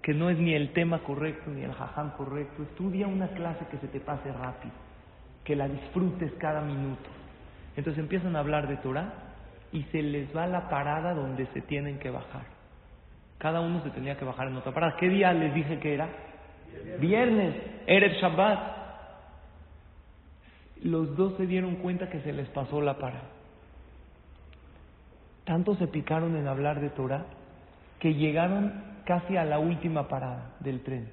que 0.01 0.13
no 0.13 0.29
es 0.29 0.37
ni 0.37 0.53
el 0.53 0.71
tema 0.71 0.99
correcto 0.99 1.49
ni 1.51 1.63
el 1.63 1.73
jajam 1.73 2.11
correcto. 2.11 2.63
Estudia 2.63 3.07
una 3.07 3.27
clase 3.29 3.65
que 3.69 3.77
se 3.77 3.87
te 3.87 3.99
pase 3.99 4.31
rápido 4.31 4.73
que 5.49 5.55
la 5.55 5.67
disfrutes 5.67 6.31
cada 6.33 6.61
minuto. 6.61 7.09
Entonces 7.75 7.99
empiezan 7.99 8.35
a 8.35 8.39
hablar 8.39 8.67
de 8.67 8.77
Torah 8.77 9.13
y 9.71 9.81
se 9.85 10.03
les 10.03 10.35
va 10.35 10.45
la 10.45 10.69
parada 10.69 11.15
donde 11.15 11.47
se 11.47 11.61
tienen 11.61 11.97
que 11.97 12.11
bajar. 12.11 12.43
Cada 13.39 13.59
uno 13.59 13.81
se 13.81 13.89
tenía 13.89 14.15
que 14.15 14.25
bajar 14.25 14.47
en 14.49 14.57
otra 14.57 14.71
parada. 14.73 14.95
¿Qué 14.97 15.09
día 15.09 15.33
les 15.33 15.51
dije 15.55 15.79
que 15.79 15.95
era? 15.95 16.07
Viernes, 16.99 17.55
era 17.87 18.05
el 18.05 18.13
Shabbat. 18.21 18.78
Los 20.83 21.15
dos 21.15 21.33
se 21.37 21.45
dieron 21.45 21.75
cuenta 21.75 22.09
que 22.09 22.21
se 22.21 22.33
les 22.33 22.47
pasó 22.49 22.81
la 22.81 22.97
parada. 22.97 23.29
Tanto 25.43 25.75
se 25.75 25.87
picaron 25.87 26.35
en 26.35 26.47
hablar 26.47 26.79
de 26.79 26.89
Torah 26.89 27.25
que 27.99 28.13
llegaron 28.13 28.83
casi 29.05 29.35
a 29.35 29.45
la 29.45 29.59
última 29.59 30.07
parada 30.07 30.51
del 30.59 30.81
tren. 30.81 31.09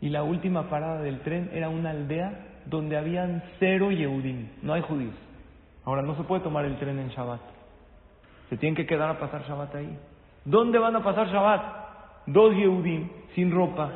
Y 0.00 0.08
la 0.08 0.22
última 0.22 0.70
parada 0.70 1.02
del 1.02 1.20
tren 1.20 1.50
era 1.52 1.68
una 1.68 1.90
aldea 1.90 2.46
donde 2.66 2.96
habían 2.96 3.42
cero 3.58 3.90
Yehudim, 3.90 4.48
no 4.62 4.72
hay 4.72 4.82
judíos. 4.82 5.14
Ahora 5.84 6.02
no 6.02 6.16
se 6.16 6.22
puede 6.22 6.42
tomar 6.42 6.64
el 6.64 6.78
tren 6.78 6.98
en 6.98 7.08
Shabbat. 7.08 7.40
Se 8.48 8.56
tienen 8.56 8.76
que 8.76 8.86
quedar 8.86 9.10
a 9.10 9.18
pasar 9.18 9.42
Shabbat 9.42 9.74
ahí. 9.74 9.98
¿Dónde 10.44 10.78
van 10.78 10.96
a 10.96 11.02
pasar 11.02 11.28
Shabbat? 11.28 12.26
Dos 12.26 12.54
Yehudim 12.54 13.08
sin 13.34 13.50
ropa. 13.50 13.90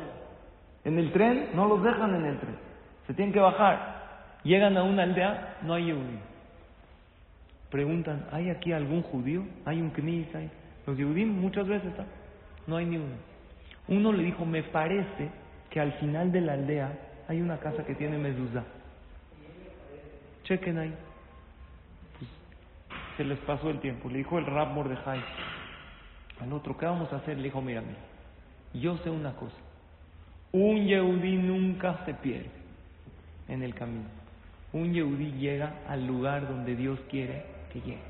En 0.83 0.99
el 0.99 1.11
tren 1.11 1.49
no 1.55 1.67
los 1.67 1.81
dejan 1.81 2.13
en 2.15 2.25
el 2.25 2.39
tren. 2.39 2.55
Se 3.07 3.13
tienen 3.13 3.33
que 3.33 3.39
bajar. 3.39 3.94
Llegan 4.45 4.77
a 4.77 4.83
una 4.83 5.03
aldea, 5.03 5.57
no 5.63 5.73
hay 5.73 5.87
Yehudim. 5.87 6.19
Preguntan, 7.71 8.27
¿hay 8.31 8.51
aquí 8.51 8.71
algún 8.71 9.01
judío? 9.01 9.43
¿Hay 9.65 9.81
un 9.81 9.89
knis? 9.89 10.27
Los 10.85 10.95
Yehudim 10.95 11.41
muchas 11.41 11.67
veces. 11.67 11.91
No 12.67 12.77
hay 12.77 12.85
ni 12.85 12.97
uno. 12.97 13.15
Uno 13.87 14.13
le 14.13 14.23
dijo, 14.23 14.45
me 14.45 14.61
parece 14.61 15.29
que 15.71 15.79
al 15.79 15.93
final 15.93 16.31
de 16.31 16.41
la 16.41 16.53
aldea 16.53 16.93
hay 17.27 17.41
una 17.41 17.57
casa 17.57 17.83
que 17.83 17.95
tiene 17.95 18.19
mezuzá. 18.19 18.63
Chequen 20.43 20.77
ahí. 20.77 20.93
Pues, 22.19 22.29
se 23.17 23.23
les 23.23 23.39
pasó 23.39 23.71
el 23.71 23.79
tiempo. 23.79 24.09
Le 24.09 24.19
dijo 24.19 24.37
el 24.37 24.45
Rab 24.45 24.69
Mordejai 24.69 25.23
al 26.39 26.53
otro, 26.53 26.77
¿qué 26.77 26.85
vamos 26.85 27.11
a 27.13 27.17
hacer? 27.17 27.37
Le 27.37 27.45
dijo, 27.45 27.61
mira, 27.61 27.81
mira, 27.81 27.97
yo 28.75 28.97
sé 28.97 29.09
una 29.09 29.33
cosa. 29.33 29.55
Un 30.51 30.85
Yehudí 30.85 31.35
nunca 31.35 32.05
se 32.05 32.13
pierde 32.13 32.51
en 33.47 33.63
el 33.63 33.73
camino. 33.73 34.24
Un 34.75 34.93
Yehudí 34.93 35.31
llega 35.39 35.79
al 35.87 36.05
lugar 36.05 36.47
donde 36.49 36.75
Dios 36.75 36.99
quiere 37.09 37.45
que 37.71 37.79
llegue. 37.79 38.03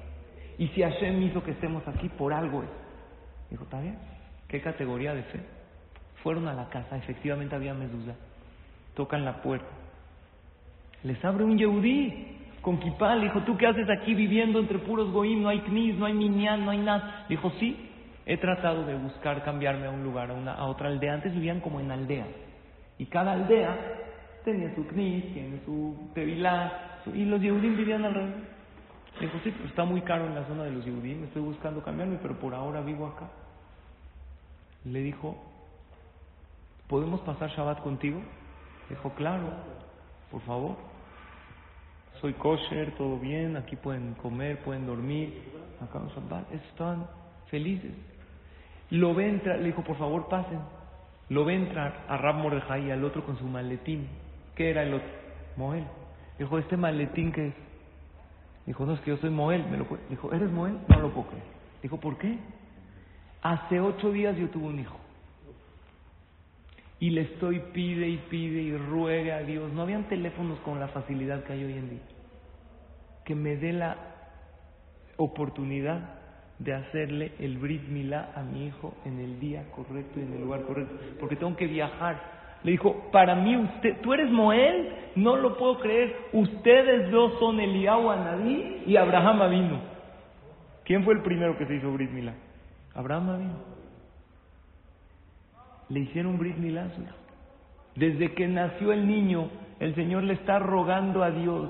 Y 0.58 0.68
si 0.70 0.82
Hashem 0.82 1.22
hizo 1.22 1.44
que 1.44 1.52
estemos 1.52 1.88
aquí, 1.88 2.10
por 2.10 2.34
algo 2.34 2.64
es. 2.64 2.70
Dijo, 3.52 3.66
¿está 3.66 3.80
bien? 3.80 4.00
¿Qué 4.48 4.62
categoría 4.62 5.14
de 5.14 5.22
fe? 5.24 5.40
Fueron 6.24 6.48
a 6.48 6.54
la 6.54 6.68
casa, 6.70 6.98
efectivamente 6.98 7.56
había 7.56 7.76
mezuzá 7.76 8.16
tocan 8.96 9.24
la 9.24 9.42
puerta. 9.44 9.68
Les 11.04 11.24
abre 11.24 11.44
un 11.44 11.58
yehudí 11.58 12.38
con 12.62 12.80
kipá. 12.80 13.16
Le 13.16 13.26
dijo, 13.26 13.42
¿tú 13.42 13.56
qué 13.58 13.68
haces 13.68 13.88
aquí 13.90 14.16
viviendo 14.16 14.60
entre 14.60 14.80
puros 14.80 15.12
goim? 15.12 15.44
No 15.44 15.50
hay 15.50 15.60
knis, 15.60 15.96
no 15.96 16.06
hay 16.06 16.14
minyan, 16.14 16.66
no 16.66 16.72
hay 16.72 16.80
nada. 16.80 17.26
dijo, 17.30 17.52
sí, 17.60 17.92
he 18.26 18.38
tratado 18.38 18.86
de 18.86 18.96
buscar 18.96 19.44
cambiarme 19.44 19.86
a 19.86 19.92
un 19.92 20.04
lugar, 20.04 20.32
a, 20.32 20.34
una, 20.34 20.54
a 20.54 20.66
otra 20.66 20.88
aldea. 20.88 21.14
Antes 21.14 21.34
vivían 21.34 21.60
como 21.60 21.80
en 21.80 21.92
aldeas. 21.92 22.28
Y 22.98 23.06
cada 23.06 23.34
aldea 23.34 23.78
tenía 24.46 24.74
su 24.76 24.86
knis, 24.88 25.34
tiene 25.34 25.60
su 25.66 25.96
tevilá. 26.14 27.02
y 27.14 27.26
los 27.26 27.42
yehudim 27.42 27.76
vivían 27.76 28.06
alrededor. 28.06 28.56
Dijo, 29.20 29.40
sí, 29.44 29.52
pero 29.52 29.68
está 29.68 29.84
muy 29.86 30.02
caro 30.02 30.28
en 30.28 30.36
la 30.36 30.46
zona 30.46 30.64
de 30.64 30.72
los 30.72 30.86
yehudim. 30.86 31.24
Estoy 31.26 31.42
buscando 31.42 31.84
cambiarme, 31.84 32.18
pero 32.22 32.40
por 32.40 32.54
ahora 32.54 32.82
vivo 32.82 33.08
acá. 33.08 33.30
Le 34.86 35.00
dijo, 35.02 35.36
¿podemos 36.88 37.22
pasar 37.22 37.50
Shabbat 37.50 37.82
contigo? 37.82 38.22
Dijo, 38.90 39.10
claro, 39.16 39.50
por 40.32 40.42
favor. 40.42 40.76
Soy 42.22 42.34
kosher, 42.34 42.96
todo 42.96 43.20
bien, 43.20 43.58
aquí 43.58 43.76
pueden 43.76 44.14
comer, 44.16 44.60
pueden 44.60 44.86
dormir. 44.86 45.52
Acá 45.82 46.02
Están 46.52 47.08
felices. 47.50 47.92
Lo 48.92 49.14
ve 49.14 49.30
entrar, 49.30 49.60
le 49.60 49.66
dijo, 49.66 49.84
por 49.84 49.98
favor, 49.98 50.28
pasen. 50.30 50.60
Lo 51.30 51.44
ve 51.44 51.56
entrar 51.56 52.06
a 52.08 52.18
Rab 52.18 52.36
Mordejai 52.36 52.92
al 52.92 53.04
otro 53.04 53.26
con 53.26 53.38
su 53.38 53.46
maletín. 53.46 54.08
¿Qué 54.56 54.70
era 54.70 54.84
el 54.84 54.94
otro? 54.94 55.10
Moel. 55.58 55.86
Dijo, 56.40 56.58
¿este 56.58 56.78
maletín 56.78 57.32
qué 57.32 57.48
es? 57.48 57.54
Dijo, 58.66 58.86
no, 58.86 58.94
es 58.94 59.00
que 59.02 59.12
yo 59.12 59.18
soy 59.18 59.30
Moel. 59.30 59.66
Me 59.70 59.78
lo 59.78 59.86
Dijo, 60.10 60.34
¿eres 60.34 60.50
Moel? 60.52 60.78
No 60.88 61.00
lo 61.00 61.14
puedo 61.14 61.28
creer. 61.28 61.44
Dijo, 61.82 62.00
¿por 62.00 62.18
qué? 62.18 62.38
Hace 63.42 63.80
ocho 63.80 64.12
días 64.12 64.36
yo 64.38 64.50
tuve 64.50 64.68
un 64.68 64.80
hijo 64.80 64.98
y 67.00 67.10
le 67.12 67.22
estoy 67.22 67.60
pide 67.74 68.08
y 68.08 68.18
pide 68.30 68.62
y 68.62 68.78
ruegue 68.78 69.32
a 69.32 69.40
Dios. 69.40 69.72
No 69.74 69.82
habían 69.82 70.08
teléfonos 70.08 70.60
con 70.60 70.80
la 70.80 70.88
facilidad 70.88 71.44
que 71.44 71.54
hay 71.54 71.64
hoy 71.64 71.74
en 71.74 71.90
día. 71.90 72.02
Que 73.24 73.36
me 73.36 73.58
dé 73.58 73.74
la 73.74 73.98
oportunidad 75.18 76.16
de 76.60 76.74
hacerle 76.74 77.34
el 77.40 77.58
Brit 77.58 77.88
Milá 77.90 78.32
a 78.36 78.44
mi 78.44 78.68
hijo 78.68 78.96
en 79.06 79.20
el 79.20 79.40
día 79.40 79.70
correcto 79.72 80.20
y 80.20 80.24
en 80.24 80.34
el 80.34 80.42
lugar 80.42 80.64
correcto, 80.64 80.96
porque 81.20 81.36
tengo 81.36 81.56
que 81.56 81.68
viajar. 81.68 82.45
Le 82.66 82.72
dijo, 82.72 83.10
para 83.12 83.36
mí 83.36 83.56
usted, 83.56 84.02
tú 84.02 84.14
eres 84.14 84.30
Moel, 84.30 84.90
no 85.16 85.38
lo 85.38 85.58
puedo 85.58 85.80
creer, 85.80 86.18
ustedes 86.34 87.10
dos 87.12 87.40
son 87.40 87.62
Eliyahu 87.62 88.10
Anadí 88.10 88.84
y 88.86 88.98
Abraham 88.98 89.50
vino. 89.50 89.80
¿Quién 90.84 91.06
fue 91.06 91.14
el 91.14 91.22
primero 91.22 91.58
que 91.58 91.66
se 91.66 91.76
hizo 91.76 91.90
Brit? 91.94 92.10
Abraham 92.94 93.38
vino 93.38 93.76
le 95.90 96.00
hicieron 96.00 96.38
Brit 96.38 96.58
Milá 96.58 96.88
Desde 97.96 98.34
que 98.34 98.48
nació 98.48 98.92
el 98.92 99.08
niño, 99.08 99.50
el 99.80 99.94
Señor 99.96 100.24
le 100.24 100.34
está 100.34 100.60
rogando 100.60 101.24
a 101.24 101.32
Dios 101.32 101.70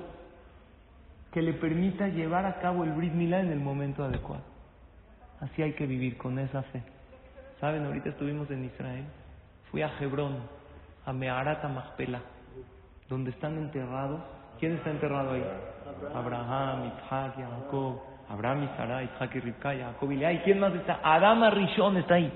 que 1.32 1.42
le 1.42 1.54
permita 1.54 2.08
llevar 2.08 2.46
a 2.46 2.60
cabo 2.60 2.84
el 2.84 2.94
Brit 2.94 3.14
Milá 3.14 3.42
en 3.42 3.52
el 3.52 3.60
momento 3.60 4.04
adecuado. 4.04 4.44
Así 5.42 5.62
hay 5.62 5.74
que 5.74 5.86
vivir 5.86 6.18
con 6.18 6.40
esa 6.40 6.64
fe. 6.64 6.82
Saben, 7.60 7.86
ahorita 7.86 8.10
estuvimos 8.10 8.50
en 8.52 8.66
Israel. 8.66 9.04
Fui 9.70 9.82
a 9.82 9.92
Hebrón, 10.00 10.38
a 11.06 11.14
Meharat 11.14 11.64
Machpelah, 11.64 12.22
donde 13.10 13.32
están 13.32 13.58
enterrados. 13.58 14.22
¿Quién 14.60 14.74
está 14.74 14.90
enterrado 14.90 15.32
ahí? 15.32 15.44
Abraham, 16.14 16.92
Isaac, 16.98 17.36
Jacob, 17.36 18.02
Abraham 18.30 18.64
y 18.64 18.68
Sarah, 18.78 19.04
Isaac 19.04 19.36
y 19.36 19.40
Rivka, 19.40 19.76
Jacob 19.76 20.12
y 20.12 20.26
¿Y 20.26 20.38
quién 20.40 20.60
más 20.60 20.74
está? 20.74 21.00
Adama 21.04 21.50
Rishon 21.50 21.98
está 21.98 22.16
ahí. 22.16 22.32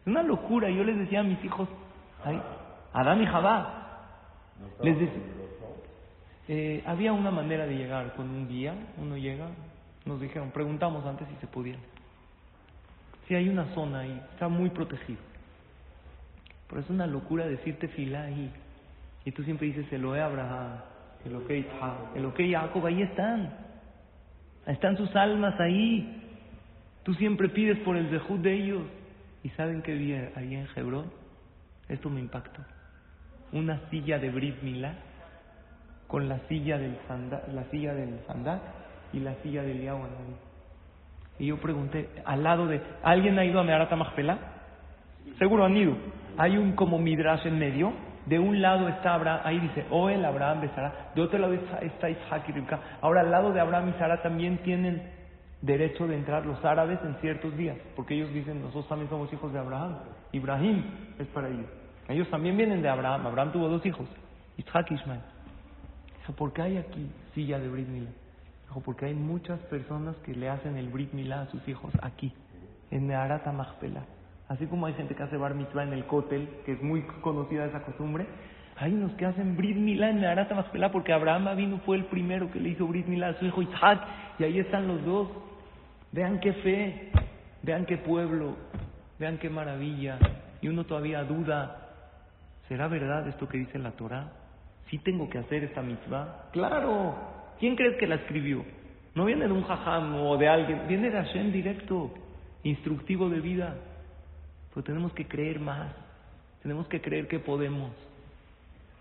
Es 0.00 0.06
una 0.06 0.22
locura. 0.22 0.68
Yo 0.68 0.84
les 0.84 0.98
decía 0.98 1.20
a 1.20 1.22
mis 1.22 1.42
hijos, 1.44 1.68
ay, 2.24 2.40
Adán 2.92 3.22
y 3.22 3.26
Jabá, 3.26 3.82
les 4.82 4.98
decía, 4.98 5.22
eh, 6.48 6.82
había 6.86 7.12
una 7.12 7.30
manera 7.30 7.66
de 7.66 7.76
llegar 7.76 8.14
con 8.14 8.28
un 8.28 8.48
guía, 8.48 8.74
uno 8.98 9.16
llega, 9.16 9.48
nos 10.04 10.20
dijeron, 10.20 10.50
preguntamos 10.50 11.06
antes 11.06 11.26
si 11.28 11.36
se 11.36 11.46
podía. 11.46 11.76
Si 13.26 13.34
hay 13.34 13.48
una 13.48 13.66
zona 13.74 14.00
ahí, 14.00 14.22
está 14.32 14.48
muy 14.48 14.68
protegido. 14.70 15.31
Pero 16.72 16.80
es 16.80 16.88
una 16.88 17.06
locura 17.06 17.46
decirte 17.46 17.86
fila 17.88 18.22
ahí. 18.22 18.50
Y 19.26 19.32
tú 19.32 19.42
siempre 19.42 19.66
dices, 19.66 19.92
Elohe 19.92 20.22
Abraham, 20.22 20.78
Elohe 21.22 21.58
Isaac, 21.58 22.16
Elohe 22.16 22.50
Jacob, 22.50 22.86
ahí 22.86 23.02
están. 23.02 23.52
Están 24.66 24.96
sus 24.96 25.14
almas 25.14 25.60
ahí. 25.60 26.22
Tú 27.02 27.12
siempre 27.12 27.50
pides 27.50 27.78
por 27.80 27.98
el 27.98 28.10
dejud 28.10 28.38
de 28.38 28.54
ellos. 28.54 28.82
¿Y 29.42 29.50
saben 29.50 29.82
qué 29.82 29.92
vi 29.92 30.14
ahí 30.14 30.54
en 30.54 30.66
Hebrón? 30.74 31.12
Esto 31.90 32.08
me 32.08 32.20
impactó. 32.20 32.62
Una 33.52 33.90
silla 33.90 34.18
de 34.18 34.30
Brit 34.30 34.62
Milá 34.62 34.94
con 36.06 36.26
la 36.26 36.38
silla 36.48 36.78
del 36.78 36.96
sandá, 37.06 37.42
la 37.52 37.64
silla 37.64 37.92
del 37.92 38.18
sandá 38.26 38.62
y 39.12 39.18
la 39.18 39.34
silla 39.42 39.62
de 39.62 39.72
Eliyahu 39.72 39.98
Naví. 39.98 40.36
Y 41.38 41.46
yo 41.48 41.58
pregunté, 41.58 42.08
al 42.24 42.42
lado 42.42 42.66
de... 42.66 42.80
¿Alguien 43.02 43.38
ha 43.38 43.44
ido 43.44 43.60
a 43.60 43.62
Meharata 43.62 43.94
Machpelah? 43.94 44.38
Seguro 45.38 45.66
han 45.66 45.76
ido. 45.76 46.21
Hay 46.38 46.56
un 46.56 46.72
como 46.72 46.98
midrash 46.98 47.46
en 47.46 47.58
medio. 47.58 47.92
De 48.26 48.38
un 48.38 48.62
lado 48.62 48.88
está 48.88 49.14
Abraham, 49.14 49.40
ahí 49.44 49.58
dice, 49.58 49.84
Oel, 49.90 50.24
Abraham, 50.24 50.60
Besara. 50.60 51.10
De 51.14 51.22
otro 51.22 51.38
lado 51.38 51.54
está, 51.54 51.78
está 51.78 52.08
Isaac 52.08 52.44
y 52.48 52.52
Rivka. 52.52 52.78
Ahora, 53.00 53.22
al 53.22 53.30
lado 53.30 53.52
de 53.52 53.60
Abraham 53.60 53.88
y 53.88 53.98
Sara 53.98 54.22
también 54.22 54.58
tienen 54.58 55.02
derecho 55.60 56.06
de 56.06 56.16
entrar 56.16 56.46
los 56.46 56.64
árabes 56.64 57.00
en 57.04 57.16
ciertos 57.16 57.56
días. 57.56 57.76
Porque 57.96 58.14
ellos 58.14 58.32
dicen, 58.32 58.60
nosotros 58.60 58.88
también 58.88 59.10
somos 59.10 59.32
hijos 59.32 59.52
de 59.52 59.58
Abraham. 59.58 59.96
Ibrahim 60.32 60.84
es 61.18 61.26
para 61.28 61.48
ellos. 61.48 61.66
Ellos 62.08 62.28
también 62.30 62.56
vienen 62.56 62.82
de 62.82 62.88
Abraham. 62.88 63.26
Abraham 63.26 63.52
tuvo 63.52 63.68
dos 63.68 63.84
hijos, 63.86 64.06
Isaac 64.56 64.88
y 64.90 64.94
Ismael. 64.94 65.20
Dijo, 66.18 66.32
¿por 66.34 66.52
qué 66.52 66.62
hay 66.62 66.76
aquí 66.76 67.10
silla 67.34 67.58
de 67.58 67.68
Brit 67.68 67.88
Milá? 67.88 68.10
Dijo, 68.66 68.80
porque 68.80 69.06
hay 69.06 69.14
muchas 69.14 69.58
personas 69.62 70.16
que 70.18 70.34
le 70.34 70.48
hacen 70.48 70.76
el 70.76 70.88
Brit 70.88 71.12
Milá 71.12 71.42
a 71.42 71.46
sus 71.46 71.66
hijos 71.68 71.92
aquí, 72.02 72.32
en 72.90 73.06
Neharata 73.06 73.52
Machpelah. 73.52 74.04
Así 74.52 74.66
como 74.66 74.84
hay 74.84 74.92
gente 74.92 75.14
que 75.14 75.22
hace 75.22 75.38
bar 75.38 75.54
mitzvah 75.54 75.84
en 75.84 75.94
el 75.94 76.04
Kotel, 76.04 76.46
que 76.66 76.72
es 76.72 76.82
muy 76.82 77.00
conocida 77.22 77.64
esa 77.64 77.80
costumbre, 77.84 78.26
hay 78.76 78.92
unos 78.92 79.12
que 79.12 79.24
hacen 79.24 79.56
Brit 79.56 79.78
Milá 79.78 80.10
en 80.10 80.20
Neharata 80.20 80.54
Machpelah 80.54 80.92
porque 80.92 81.14
Abraham 81.14 81.56
vino 81.56 81.78
fue 81.86 81.96
el 81.96 82.04
primero 82.04 82.50
que 82.50 82.60
le 82.60 82.68
hizo 82.68 82.86
Brit 82.86 83.06
Milá 83.06 83.28
a 83.28 83.38
su 83.38 83.46
hijo 83.46 83.62
Isaac, 83.62 84.02
y 84.38 84.44
ahí 84.44 84.58
están 84.58 84.88
los 84.88 85.02
dos. 85.06 85.28
Vean 86.12 86.38
qué 86.40 86.52
fe, 86.52 87.12
vean 87.62 87.86
qué 87.86 87.96
pueblo, 87.96 88.56
vean 89.18 89.38
qué 89.38 89.48
maravilla. 89.48 90.18
Y 90.60 90.68
uno 90.68 90.84
todavía 90.84 91.24
duda, 91.24 91.88
¿será 92.68 92.88
verdad 92.88 93.26
esto 93.28 93.48
que 93.48 93.56
dice 93.56 93.78
la 93.78 93.92
Torah? 93.92 94.32
¿Sí 94.90 94.98
tengo 94.98 95.30
que 95.30 95.38
hacer 95.38 95.64
esta 95.64 95.80
mitzvah? 95.80 96.50
Claro. 96.52 97.14
¿Quién 97.58 97.74
crees 97.74 97.96
que 97.96 98.06
la 98.06 98.16
escribió? 98.16 98.66
No 99.14 99.24
viene 99.24 99.46
de 99.46 99.52
un 99.52 99.62
jajam 99.62 100.14
o 100.16 100.36
de 100.36 100.46
alguien, 100.46 100.82
viene 100.88 101.08
de 101.08 101.16
Hashem 101.16 101.52
directo, 101.52 102.12
instructivo 102.64 103.30
de 103.30 103.40
vida. 103.40 103.76
Pero 104.74 104.84
tenemos 104.84 105.12
que 105.12 105.26
creer 105.26 105.60
más, 105.60 105.92
tenemos 106.62 106.86
que 106.88 107.00
creer 107.00 107.28
que 107.28 107.38
podemos. 107.38 107.90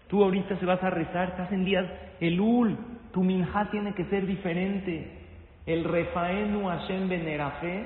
Tú 0.08 0.24
ahorita 0.24 0.58
se 0.58 0.66
vas 0.66 0.84
a 0.84 0.90
rezar, 0.90 1.30
estás 1.30 1.52
en 1.52 1.64
días 1.64 1.86
Elul, 2.20 2.78
tu 3.14 3.24
minja 3.24 3.70
tiene 3.72 3.94
que 3.94 4.06
ser 4.06 4.26
diferente. 4.26 5.20
El 5.66 5.86
refaenu 5.86 6.68
Hashem 6.68 7.08
benerafe, 7.08 7.86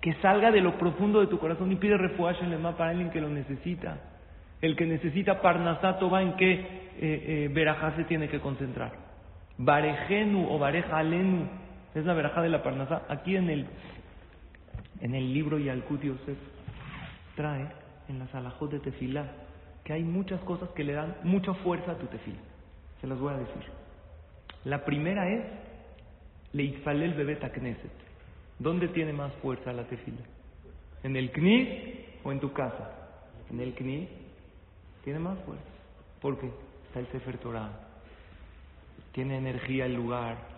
que 0.00 0.14
salga 0.14 0.50
de 0.50 0.60
lo 0.60 0.76
profundo 0.76 1.20
de 1.20 1.28
tu 1.28 1.38
corazón 1.38 1.70
y 1.70 1.76
pide 1.76 1.96
refuah 1.96 2.32
lema 2.32 2.76
para 2.76 2.90
alguien 2.90 3.10
que 3.10 3.20
lo 3.20 3.28
necesita. 3.28 3.98
El 4.60 4.76
que 4.76 4.86
necesita 4.86 5.40
parnasato 5.40 6.10
va 6.10 6.22
en 6.22 6.34
qué 6.36 6.52
eh, 7.00 7.50
eh, 7.54 7.92
se 7.96 8.04
tiene 8.04 8.28
que 8.28 8.40
concentrar. 8.40 8.92
Barejenu 9.56 10.48
o 10.50 10.58
bareja 10.58 10.98
alenu 10.98 11.46
es 11.94 12.04
la 12.04 12.14
verajá 12.14 12.42
de 12.42 12.48
la 12.48 12.62
parnasá. 12.62 13.02
Aquí 13.08 13.36
en 13.36 13.50
el, 13.50 13.66
en 15.00 15.14
el 15.14 15.32
libro 15.32 15.58
Yalkut 15.58 16.02
Yosef 16.02 16.53
trae 17.34 17.66
en 18.08 18.18
la 18.18 18.28
salajot 18.28 18.70
de 18.70 18.80
tefilá 18.80 19.30
que 19.84 19.92
hay 19.92 20.02
muchas 20.02 20.40
cosas 20.42 20.70
que 20.70 20.84
le 20.84 20.94
dan 20.94 21.16
mucha 21.22 21.52
fuerza 21.54 21.92
a 21.92 21.98
tu 21.98 22.06
tefilá. 22.06 22.38
Se 23.00 23.06
las 23.06 23.18
voy 23.18 23.34
a 23.34 23.38
decir. 23.38 23.62
La 24.64 24.84
primera 24.84 25.28
es 25.28 25.44
Leitfalel 26.52 27.14
Bebet 27.14 27.52
Knesset. 27.52 27.92
¿Dónde 28.58 28.88
tiene 28.88 29.12
más 29.12 29.32
fuerza 29.42 29.72
la 29.72 29.84
tefila? 29.84 30.22
¿En 31.02 31.16
el 31.16 31.32
Knis 31.32 31.68
o 32.22 32.32
en 32.32 32.40
tu 32.40 32.52
casa? 32.52 32.90
En 33.50 33.60
el 33.60 33.74
Knis 33.74 34.08
tiene 35.02 35.18
más 35.18 35.38
fuerza. 35.40 35.64
¿Por 36.20 36.38
qué? 36.38 36.50
Está 36.86 37.00
el 37.00 37.08
Sefer 37.08 37.38
Torah. 37.38 37.70
Tiene 39.12 39.36
energía 39.36 39.86
el 39.86 39.94
lugar. 39.94 40.53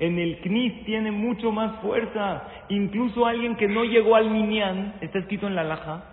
En 0.00 0.18
el 0.18 0.40
Knis 0.40 0.84
tiene 0.84 1.12
mucho 1.12 1.52
más 1.52 1.80
fuerza. 1.80 2.42
Incluso 2.68 3.26
alguien 3.26 3.54
que 3.54 3.68
no 3.68 3.84
llegó 3.84 4.16
al 4.16 4.30
Minyan, 4.30 4.96
está 5.00 5.20
escrito 5.20 5.46
en 5.46 5.54
la 5.54 5.62
Laja, 5.62 6.04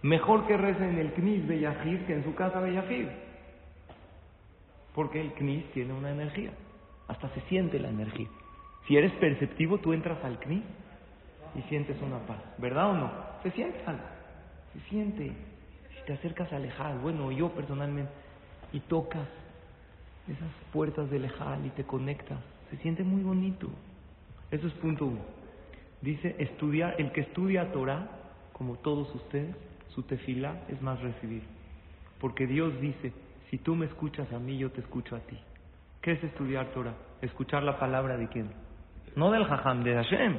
mejor 0.00 0.46
que 0.46 0.56
reza 0.56 0.88
en 0.88 0.98
el 0.98 1.12
Knis 1.12 1.46
Beyahid 1.46 2.06
que 2.06 2.14
en 2.14 2.24
su 2.24 2.34
casa 2.34 2.60
Beyahid. 2.60 3.08
Porque 4.94 5.20
el 5.20 5.32
Knis 5.32 5.70
tiene 5.72 5.92
una 5.92 6.10
energía. 6.10 6.52
Hasta 7.08 7.28
se 7.34 7.40
siente 7.42 7.78
la 7.78 7.90
energía. 7.90 8.28
Si 8.88 8.96
eres 8.96 9.12
perceptivo, 9.12 9.78
tú 9.78 9.92
entras 9.92 10.24
al 10.24 10.38
Knis 10.38 10.62
y 11.54 11.60
sientes 11.68 12.00
una 12.00 12.20
paz. 12.20 12.38
¿Verdad 12.56 12.90
o 12.90 12.94
no? 12.94 13.10
Se 13.42 13.50
siente. 13.50 13.78
Se 14.72 14.80
siente 14.88 15.32
te 16.06 16.12
acercas 16.12 16.52
a 16.52 16.58
Lejal, 16.58 16.98
bueno, 16.98 17.30
yo 17.30 17.50
personalmente, 17.50 18.12
y 18.72 18.80
tocas 18.80 19.28
esas 20.28 20.50
puertas 20.72 21.10
de 21.10 21.18
Lejal 21.18 21.66
y 21.66 21.70
te 21.70 21.84
conectas, 21.84 22.38
se 22.72 22.78
siente 22.78 23.04
muy 23.04 23.22
bonito. 23.22 23.68
Eso 24.50 24.66
es 24.66 24.72
punto 24.74 25.04
uno. 25.04 25.20
Dice, 26.00 26.34
estudiar, 26.38 26.94
el 26.96 27.12
que 27.12 27.20
estudia 27.20 27.70
Torah, 27.70 28.08
como 28.54 28.76
todos 28.76 29.14
ustedes, 29.14 29.54
su 29.88 30.02
tefilá 30.04 30.62
es 30.68 30.80
más 30.80 30.98
recibir. 31.02 31.42
Porque 32.18 32.46
Dios 32.46 32.80
dice, 32.80 33.12
si 33.50 33.58
tú 33.58 33.76
me 33.76 33.84
escuchas 33.84 34.32
a 34.32 34.38
mí, 34.38 34.56
yo 34.56 34.70
te 34.70 34.80
escucho 34.80 35.14
a 35.14 35.20
ti. 35.20 35.38
¿Qué 36.00 36.12
es 36.12 36.24
estudiar 36.24 36.68
Torah? 36.68 36.94
Escuchar 37.20 37.62
la 37.62 37.78
palabra 37.78 38.16
de 38.16 38.28
quién? 38.28 38.50
No 39.16 39.30
del 39.30 39.44
jajam, 39.44 39.84
de 39.84 39.94
Hashem. 39.94 40.38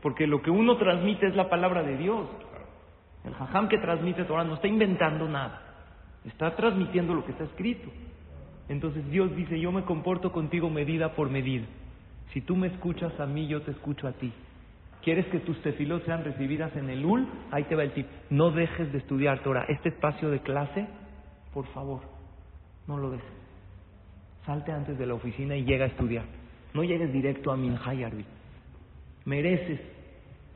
Porque 0.00 0.26
lo 0.26 0.40
que 0.40 0.50
uno 0.50 0.78
transmite 0.78 1.26
es 1.26 1.36
la 1.36 1.50
palabra 1.50 1.82
de 1.82 1.98
Dios. 1.98 2.26
El 3.26 3.34
jajam 3.34 3.68
que 3.68 3.76
transmite 3.76 4.24
Torah 4.24 4.44
no 4.44 4.54
está 4.54 4.68
inventando 4.68 5.28
nada, 5.28 5.60
está 6.24 6.56
transmitiendo 6.56 7.14
lo 7.14 7.26
que 7.26 7.32
está 7.32 7.44
escrito. 7.44 7.90
Entonces 8.68 9.08
Dios 9.10 9.34
dice, 9.36 9.58
yo 9.60 9.72
me 9.72 9.84
comporto 9.84 10.32
contigo 10.32 10.70
medida 10.70 11.14
por 11.14 11.30
medida. 11.30 11.64
Si 12.32 12.40
tú 12.40 12.56
me 12.56 12.68
escuchas 12.68 13.18
a 13.20 13.26
mí, 13.26 13.46
yo 13.46 13.62
te 13.62 13.70
escucho 13.70 14.08
a 14.08 14.12
ti. 14.12 14.32
¿Quieres 15.02 15.26
que 15.26 15.40
tus 15.40 15.60
tefilos 15.62 16.02
sean 16.04 16.24
recibidas 16.24 16.74
en 16.76 16.88
el 16.88 17.04
UL? 17.04 17.28
Ahí 17.50 17.64
te 17.64 17.76
va 17.76 17.82
el 17.82 17.92
tip. 17.92 18.06
No 18.30 18.50
dejes 18.50 18.90
de 18.90 18.98
estudiar 18.98 19.42
Torah. 19.42 19.66
Este 19.68 19.90
espacio 19.90 20.30
de 20.30 20.40
clase, 20.40 20.86
por 21.52 21.66
favor, 21.68 22.00
no 22.86 22.96
lo 22.96 23.10
dejes. 23.10 23.28
Salte 24.46 24.72
antes 24.72 24.98
de 24.98 25.06
la 25.06 25.14
oficina 25.14 25.56
y 25.56 25.64
llega 25.64 25.84
a 25.84 25.88
estudiar. 25.88 26.24
No 26.72 26.82
llegues 26.82 27.12
directo 27.12 27.52
a 27.52 27.56
Minhayarbi. 27.56 28.24
Mereces. 29.26 29.80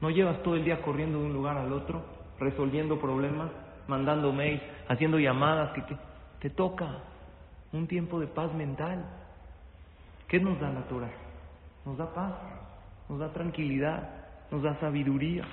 No 0.00 0.10
llevas 0.10 0.42
todo 0.42 0.56
el 0.56 0.64
día 0.64 0.80
corriendo 0.80 1.20
de 1.20 1.26
un 1.26 1.32
lugar 1.32 1.58
al 1.58 1.72
otro 1.72 2.18
resolviendo 2.38 3.00
problemas, 3.00 3.50
mandando 3.86 4.32
mails, 4.32 4.62
haciendo 4.88 5.18
llamadas, 5.18 5.72
que 5.72 5.82
te, 6.40 6.50
toca 6.50 7.02
un 7.72 7.86
tiempo 7.86 8.20
de 8.20 8.26
paz 8.26 8.52
mental. 8.54 9.04
¿Qué 10.26 10.40
nos 10.40 10.60
da 10.60 10.70
la 10.70 10.82
Torah? 10.82 11.10
Nos 11.84 11.96
da 11.96 12.12
paz, 12.12 12.34
nos 13.08 13.18
da 13.18 13.32
tranquilidad, 13.32 14.08
nos 14.50 14.62
da 14.62 14.78
sabiduría. 14.80 15.44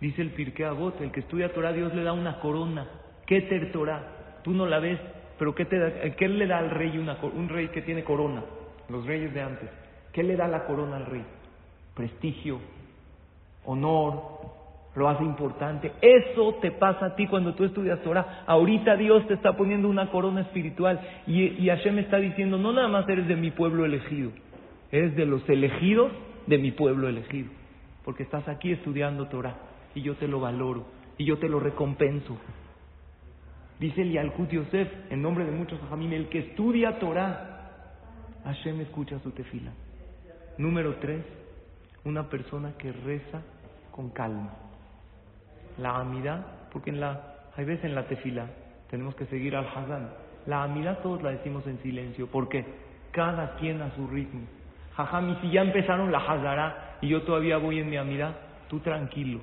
Dice 0.00 0.22
el 0.22 0.30
Pirkei 0.30 0.64
Avot, 0.64 1.00
el 1.00 1.10
que 1.10 1.20
estudia 1.20 1.52
Torah, 1.52 1.72
Dios 1.72 1.94
le 1.94 2.04
da 2.04 2.12
una 2.12 2.40
corona. 2.40 2.86
¿Qué 3.26 3.42
ter 3.42 3.72
Torah? 3.72 4.40
Tú 4.42 4.52
no 4.52 4.66
la 4.66 4.78
ves, 4.78 4.98
pero 5.38 5.54
¿qué, 5.54 5.64
te 5.64 6.14
¿qué 6.16 6.28
le 6.28 6.46
da 6.46 6.58
al 6.58 6.70
rey 6.70 6.96
una, 6.96 7.18
un 7.22 7.48
rey 7.48 7.68
que 7.68 7.82
tiene 7.82 8.04
corona? 8.04 8.44
Los 8.88 9.04
reyes 9.04 9.34
de 9.34 9.42
antes. 9.42 9.68
¿Qué 10.12 10.22
le 10.22 10.36
da 10.36 10.48
la 10.48 10.64
corona 10.64 10.96
al 10.96 11.06
rey? 11.06 11.24
Prestigio, 11.94 12.60
honor, 13.64 14.22
lo 14.94 15.08
hace 15.08 15.24
importante. 15.24 15.92
Eso 16.00 16.56
te 16.60 16.72
pasa 16.72 17.06
a 17.06 17.16
ti 17.16 17.26
cuando 17.26 17.54
tú 17.54 17.64
estudias 17.64 18.00
Torah. 18.02 18.44
Ahorita 18.46 18.96
Dios 18.96 19.26
te 19.26 19.34
está 19.34 19.56
poniendo 19.56 19.88
una 19.88 20.10
corona 20.10 20.42
espiritual 20.42 21.00
y, 21.26 21.42
y 21.42 21.68
Hashem 21.68 21.98
está 21.98 22.18
diciendo, 22.18 22.58
no 22.58 22.72
nada 22.72 22.88
más 22.88 23.08
eres 23.08 23.28
de 23.28 23.36
mi 23.36 23.50
pueblo 23.50 23.84
elegido, 23.84 24.30
eres 24.90 25.14
de 25.16 25.26
los 25.26 25.48
elegidos 25.48 26.12
de 26.46 26.58
mi 26.58 26.72
pueblo 26.72 27.08
elegido, 27.08 27.50
porque 28.04 28.22
estás 28.22 28.48
aquí 28.48 28.72
estudiando 28.72 29.28
Torah 29.28 29.56
y 29.94 30.02
yo 30.02 30.16
te 30.16 30.28
lo 30.28 30.40
valoro 30.40 30.86
y 31.16 31.24
yo 31.24 31.38
te 31.38 31.48
lo 31.48 31.60
recompenso. 31.60 32.36
Dice 33.78 34.02
el 34.02 34.12
Yalkut 34.12 34.50
Yosef, 34.50 34.88
en 35.10 35.22
nombre 35.22 35.44
de 35.44 35.52
muchos 35.52 35.78
Jamim, 35.88 36.12
el 36.12 36.28
que 36.28 36.40
estudia 36.40 36.98
Torah, 36.98 37.84
Hashem 38.44 38.80
escucha 38.80 39.20
su 39.20 39.30
tefila. 39.30 39.70
Número 40.56 40.96
tres, 40.96 41.24
una 42.04 42.28
persona 42.28 42.72
que 42.76 42.90
reza 42.90 43.42
con 43.92 44.10
calma 44.10 44.67
la 45.78 45.96
amidad, 45.96 46.44
porque 46.72 46.90
en 46.90 47.00
la, 47.00 47.34
hay 47.56 47.64
veces 47.64 47.84
en 47.84 47.94
la 47.94 48.06
tefila 48.06 48.46
tenemos 48.90 49.14
que 49.14 49.26
seguir 49.26 49.56
al 49.56 49.66
Hazán. 49.66 50.10
La 50.46 50.62
amidad 50.62 51.00
todos 51.02 51.22
la 51.22 51.30
decimos 51.30 51.66
en 51.66 51.78
silencio, 51.82 52.26
porque 52.28 52.64
cada 53.12 53.56
quien 53.56 53.82
a 53.82 53.94
su 53.94 54.06
ritmo. 54.06 54.46
Jajam, 54.96 55.30
y 55.30 55.36
si 55.36 55.50
ya 55.50 55.62
empezaron 55.62 56.10
la 56.10 56.18
Hazara 56.18 56.96
y 57.00 57.08
yo 57.08 57.22
todavía 57.22 57.58
voy 57.58 57.78
en 57.80 57.90
mi 57.90 57.96
amidad, 57.96 58.34
tú 58.68 58.80
tranquilo. 58.80 59.40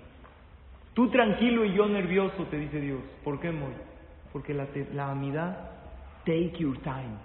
Tú 0.94 1.10
tranquilo 1.10 1.66
y 1.66 1.74
yo 1.74 1.88
nervioso, 1.88 2.46
te 2.50 2.58
dice 2.58 2.80
Dios. 2.80 3.00
¿Por 3.24 3.40
qué, 3.40 3.52
Moy? 3.52 3.74
Porque 4.34 4.54
la, 4.54 4.68
la 4.94 5.12
amidad, 5.12 5.58
take 6.26 6.54
your 6.58 6.78
time. 6.80 7.18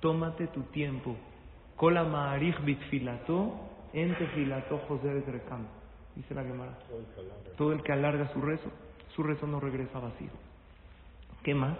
Tómate 0.00 0.46
tu 0.48 0.62
tiempo. 0.64 1.16
Kola 1.76 2.04
ma'arich 2.04 2.58
bitfilato, 2.64 3.54
en 3.92 4.14
tefilato 4.14 4.78
José 4.88 5.22
Recam. 5.26 5.66
Dice 6.16 6.34
la 6.34 6.42
Gemara. 6.42 6.72
Todo 7.56 7.72
el 7.72 7.82
que 7.82 7.92
alarga 7.92 8.32
su 8.32 8.40
rezo, 8.40 8.70
su 9.14 9.22
rezo 9.22 9.46
no 9.46 9.60
regresa 9.60 9.98
vacío. 9.98 10.30
¿Qué 11.42 11.54
más? 11.54 11.76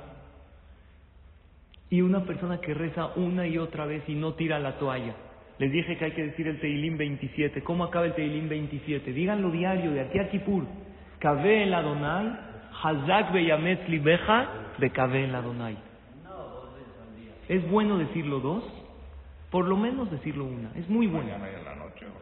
Y 1.89 2.03
una 2.03 2.25
persona 2.25 2.61
que 2.61 2.75
reza 2.75 3.07
una 3.17 3.47
y 3.47 3.59
otra 3.59 3.87
vez 3.87 4.09
y 4.09 4.15
no 4.15 4.35
tira 4.35 4.59
la 4.59 4.79
toalla. 4.79 5.15
Les 5.59 5.73
dije 5.73 5.97
que 5.97 6.05
hay 6.05 6.13
que 6.13 6.25
decir 6.25 6.47
el 6.49 6.61
Teilim 6.61 6.99
27. 6.99 7.63
¿Cómo 7.63 7.85
acaba 7.85 8.05
el 8.05 8.15
Teilim 8.15 8.49
27? 8.49 9.13
Díganlo 9.13 9.51
diario, 9.51 9.93
de 9.93 10.03
aquí 10.03 10.19
a 10.19 10.29
Kipur. 10.29 10.65
Kabe 11.19 11.63
el 11.63 11.73
Adonai, 11.73 12.39
Hazak 12.83 13.33
beyametz 13.33 13.89
libeja, 13.89 14.49
de 14.79 14.91
Kabe 14.91 15.25
el 15.25 15.35
Adonai. 15.35 15.79
¿Es 17.49 17.69
bueno 17.71 17.97
decirlo 17.97 18.41
dos? 18.41 18.65
Por 19.51 19.65
lo 19.67 19.77
menos 19.77 20.11
decirlo 20.11 20.45
una. 20.45 20.73
Es 20.75 20.89
muy 20.91 21.07
bueno. 21.07 21.31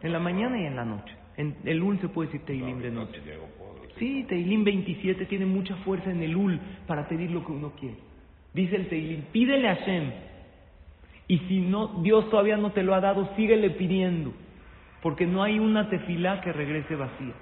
En 0.01 0.13
la 0.13 0.19
mañana 0.19 0.61
y 0.61 0.65
en 0.65 0.75
la 0.75 0.85
noche. 0.85 1.13
En 1.37 1.55
el 1.65 1.81
Ul 1.83 1.99
se 1.99 2.07
puede 2.09 2.29
decir 2.31 2.45
Teilim 2.45 2.79
de 2.79 2.91
No, 2.91 3.01
noche. 3.01 3.21
llego. 3.25 3.47
Sí, 3.97 4.25
Teilim 4.27 4.63
27 4.63 5.25
tiene 5.25 5.45
mucha 5.45 5.75
fuerza 5.77 6.11
en 6.11 6.21
el 6.21 6.35
Ul 6.35 6.59
para 6.87 7.07
pedir 7.07 7.31
lo 7.31 7.45
que 7.45 7.51
uno 7.51 7.71
quiere. 7.79 7.97
Dice 8.53 8.75
el 8.75 8.87
Teilim, 8.87 9.21
pídele 9.31 9.67
a 9.69 9.75
Hashem. 9.75 10.11
Y 11.27 11.39
si 11.39 11.59
no, 11.59 12.01
Dios 12.03 12.29
todavía 12.29 12.57
no 12.57 12.71
te 12.71 12.83
lo 12.83 12.93
ha 12.93 13.01
dado, 13.01 13.35
síguele 13.35 13.71
pidiendo. 13.71 14.33
Porque 15.01 15.25
no 15.25 15.43
hay 15.43 15.59
una 15.59 15.89
tefilá 15.89 16.41
que 16.41 16.51
regrese 16.53 16.95
vacía. 16.95 17.33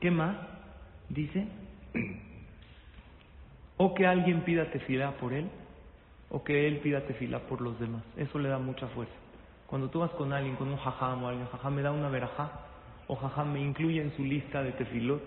¿Qué 0.00 0.10
más? 0.10 0.36
Dice, 1.08 1.46
o 3.76 3.94
que 3.94 4.06
alguien 4.06 4.40
pida 4.42 4.70
tefilá 4.70 5.12
por 5.12 5.32
él, 5.32 5.46
o 6.30 6.42
que 6.42 6.66
él 6.66 6.78
pida 6.78 7.02
tefilá 7.02 7.40
por 7.40 7.60
los 7.60 7.78
demás. 7.78 8.02
Eso 8.16 8.38
le 8.38 8.48
da 8.48 8.58
mucha 8.58 8.86
fuerza. 8.88 9.12
Cuando 9.66 9.90
tú 9.90 10.00
vas 10.00 10.10
con 10.12 10.32
alguien, 10.32 10.56
con 10.56 10.68
un 10.68 10.76
jajam 10.76 11.22
o 11.24 11.28
alguien, 11.28 11.46
jajam 11.48 11.74
me 11.74 11.82
da 11.82 11.92
una 11.92 12.08
verajá, 12.08 12.52
o 13.08 13.44
me 13.44 13.60
incluye 13.60 14.00
en 14.00 14.14
su 14.16 14.24
lista 14.24 14.62
de 14.62 14.72
tefilot, 14.72 15.22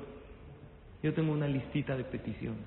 yo 1.04 1.14
tengo 1.14 1.34
una 1.34 1.48
listita 1.48 1.96
de 1.96 2.04
peticiones. 2.04 2.66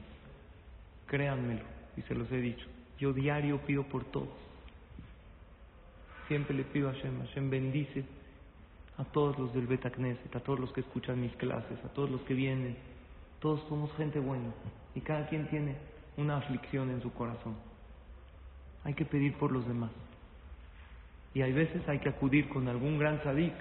Créanmelo, 1.06 1.64
y 1.96 2.02
se 2.02 2.14
los 2.14 2.30
he 2.30 2.36
dicho. 2.36 2.66
Yo 2.98 3.12
diario 3.12 3.58
pido 3.66 3.84
por 3.84 4.04
todos. 4.04 4.28
Siempre 6.28 6.54
le 6.54 6.64
pido 6.64 6.88
a 6.88 6.92
Hashem, 6.92 7.20
Hashem 7.20 7.50
bendice 7.50 8.04
a 8.98 9.04
todos 9.04 9.38
los 9.38 9.54
del 9.54 9.66
Beta 9.66 9.90
Knesset, 9.90 10.34
a 10.36 10.40
todos 10.40 10.60
los 10.60 10.72
que 10.72 10.80
escuchan 10.80 11.20
mis 11.20 11.34
clases, 11.36 11.82
a 11.84 11.88
todos 11.88 12.10
los 12.10 12.20
que 12.22 12.34
vienen. 12.34 12.76
Todos 13.40 13.60
somos 13.68 13.92
gente 13.96 14.18
buena 14.18 14.52
y 14.94 15.00
cada 15.00 15.26
quien 15.28 15.48
tiene 15.48 15.76
una 16.16 16.36
aflicción 16.36 16.90
en 16.90 17.00
su 17.00 17.12
corazón. 17.12 17.54
Hay 18.84 18.94
que 18.94 19.04
pedir 19.04 19.34
por 19.34 19.52
los 19.52 19.66
demás. 19.66 19.90
Y 21.34 21.42
hay 21.42 21.52
veces 21.52 21.88
hay 21.88 22.00
que 22.00 22.08
acudir 22.08 22.48
con 22.48 22.68
algún 22.68 22.98
gran 22.98 23.22
sadik 23.22 23.54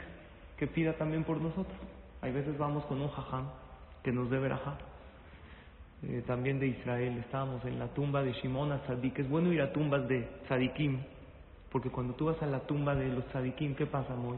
que 0.58 0.68
pida 0.68 0.94
también 0.94 1.24
por 1.24 1.40
nosotros. 1.40 1.78
Hay 2.22 2.32
veces 2.32 2.58
vamos 2.58 2.86
con 2.86 3.02
un 3.02 3.10
jajam 3.10 3.46
que 4.04 4.12
nos 4.12 4.30
dé 4.30 4.40
verajá. 4.40 4.78
Eh, 6.04 6.24
también 6.28 6.60
de 6.60 6.68
Israel 6.68 7.18
estábamos 7.18 7.64
en 7.66 7.80
la 7.80 7.88
tumba 7.88 8.22
de 8.24 8.34
Shimon 8.34 8.80
Tzadik. 8.86 9.20
Es 9.20 9.30
bueno 9.30 9.52
ir 9.52 9.62
a 9.62 9.72
tumbas 9.72 10.08
de 10.08 10.22
tzadikim, 10.46 11.00
porque 11.72 11.90
cuando 11.90 12.14
tú 12.14 12.26
vas 12.26 12.42
a 12.42 12.46
la 12.46 12.60
tumba 12.62 12.96
de 12.96 13.08
los 13.08 13.26
tzadikim, 13.28 13.76
¿qué 13.76 13.86
pasa, 13.86 14.16
Moy? 14.16 14.38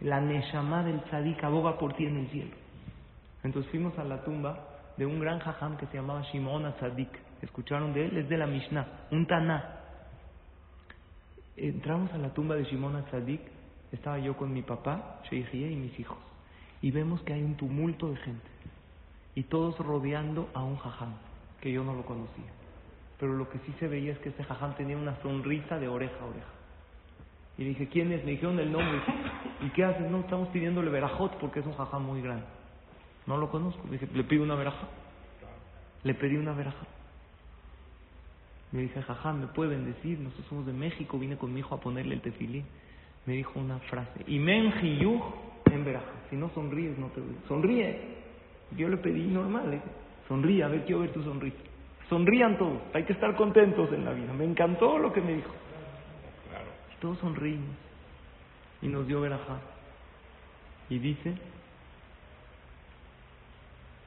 La 0.00 0.20
Neshama 0.20 0.84
del 0.84 1.02
tzadik 1.02 1.42
aboga 1.42 1.76
por 1.76 1.94
ti 1.94 2.06
en 2.06 2.18
el 2.18 2.28
cielo. 2.28 2.54
Entonces 3.42 3.70
fuimos 3.70 3.98
a 3.98 4.04
la 4.04 4.22
tumba 4.22 4.58
de 4.96 5.06
un 5.06 5.18
gran 5.18 5.40
jajam 5.40 5.76
que 5.76 5.86
se 5.86 5.96
llamaba 5.96 6.22
Shimon 6.22 6.72
Tzadik. 6.74 7.10
¿Escucharon 7.42 7.92
de 7.92 8.06
él? 8.06 8.16
Es 8.18 8.28
de 8.28 8.36
la 8.36 8.46
Mishnah, 8.46 8.86
un 9.10 9.26
Taná. 9.26 9.76
Entramos 11.56 12.12
a 12.12 12.18
la 12.18 12.30
tumba 12.30 12.54
de 12.54 12.64
Shimon 12.64 13.04
Tzadik, 13.06 13.40
estaba 13.92 14.18
yo 14.18 14.36
con 14.36 14.52
mi 14.52 14.62
papá, 14.62 15.20
Sheikhieh 15.30 15.70
y 15.70 15.76
mis 15.76 15.98
hijos, 15.98 16.18
y 16.82 16.90
vemos 16.90 17.20
que 17.22 17.32
hay 17.32 17.42
un 17.42 17.56
tumulto 17.56 18.10
de 18.10 18.16
gente, 18.16 18.48
y 19.34 19.44
todos 19.44 19.78
rodeando 19.78 20.48
a 20.54 20.62
un 20.62 20.76
jajam, 20.76 21.14
que 21.60 21.72
yo 21.72 21.84
no 21.84 21.94
lo 21.94 22.04
conocía. 22.04 22.50
Pero 23.18 23.34
lo 23.34 23.48
que 23.48 23.58
sí 23.60 23.74
se 23.80 23.88
veía 23.88 24.12
es 24.12 24.18
que 24.18 24.28
ese 24.28 24.44
jajam 24.44 24.74
tenía 24.76 24.96
una 24.96 25.20
sonrisa 25.22 25.78
de 25.78 25.88
oreja 25.88 26.14
a 26.20 26.26
oreja. 26.26 26.46
Y 27.58 27.62
le 27.62 27.68
dije, 27.70 27.88
¿quién 27.88 28.12
es? 28.12 28.24
Me 28.24 28.32
dijeron 28.32 28.58
el 28.60 28.70
nombre. 28.70 29.00
¿Y 29.60 29.70
qué 29.70 29.84
haces? 29.84 30.08
No, 30.08 30.20
estamos 30.20 30.48
pidiéndole 30.50 30.90
verajot 30.90 31.36
porque 31.38 31.58
es 31.58 31.66
un 31.66 31.74
jajam 31.74 32.04
muy 32.04 32.22
grande. 32.22 32.44
No 33.26 33.36
lo 33.36 33.50
conozco. 33.50 33.82
Le 33.86 33.98
dije, 33.98 34.08
le 34.14 34.22
pido 34.22 34.44
una 34.44 34.54
veraja. 34.54 34.86
Le 36.04 36.14
pedí 36.14 36.36
una 36.36 36.52
veraja. 36.52 36.86
Me 38.70 38.82
dice, 38.82 39.02
jajam, 39.02 39.40
¿me 39.40 39.46
puede 39.48 39.70
bendecir? 39.70 40.20
Nosotros 40.20 40.46
somos 40.48 40.66
de 40.66 40.72
México, 40.72 41.18
vine 41.18 41.36
con 41.36 41.52
mi 41.52 41.60
hijo 41.60 41.74
a 41.74 41.80
ponerle 41.80 42.14
el 42.14 42.20
tefilín. 42.20 42.64
Me 43.28 43.34
dijo 43.34 43.60
una 43.60 43.78
frase, 43.80 44.24
y 44.26 44.38
men 44.38 44.72
jiyuj 44.72 45.22
en 45.70 45.84
veraja. 45.84 46.12
Si 46.30 46.36
no 46.36 46.48
sonríes, 46.54 46.96
no 46.96 47.08
te. 47.08 47.20
Sonríe. 47.46 48.16
Yo 48.74 48.88
le 48.88 48.96
pedí 48.96 49.26
normal, 49.26 49.74
¿eh? 49.74 49.82
sonríe, 50.26 50.64
a 50.64 50.68
ver, 50.68 50.86
quiero 50.86 51.02
ver 51.02 51.12
tu 51.12 51.22
sonrisa. 51.22 51.58
Sonrían 52.08 52.56
todos, 52.56 52.80
hay 52.94 53.04
que 53.04 53.12
estar 53.12 53.36
contentos 53.36 53.92
en 53.92 54.06
la 54.06 54.14
vida. 54.14 54.32
Me 54.32 54.46
encantó 54.46 54.96
lo 54.96 55.12
que 55.12 55.20
me 55.20 55.34
dijo. 55.34 55.52
Claro. 56.48 56.70
Y 56.96 57.00
todos 57.02 57.18
sonrimos. 57.18 57.76
Y 58.80 58.88
nos 58.88 59.06
dio 59.06 59.20
verajá. 59.20 59.60
Y 60.88 60.98
dice, 60.98 61.34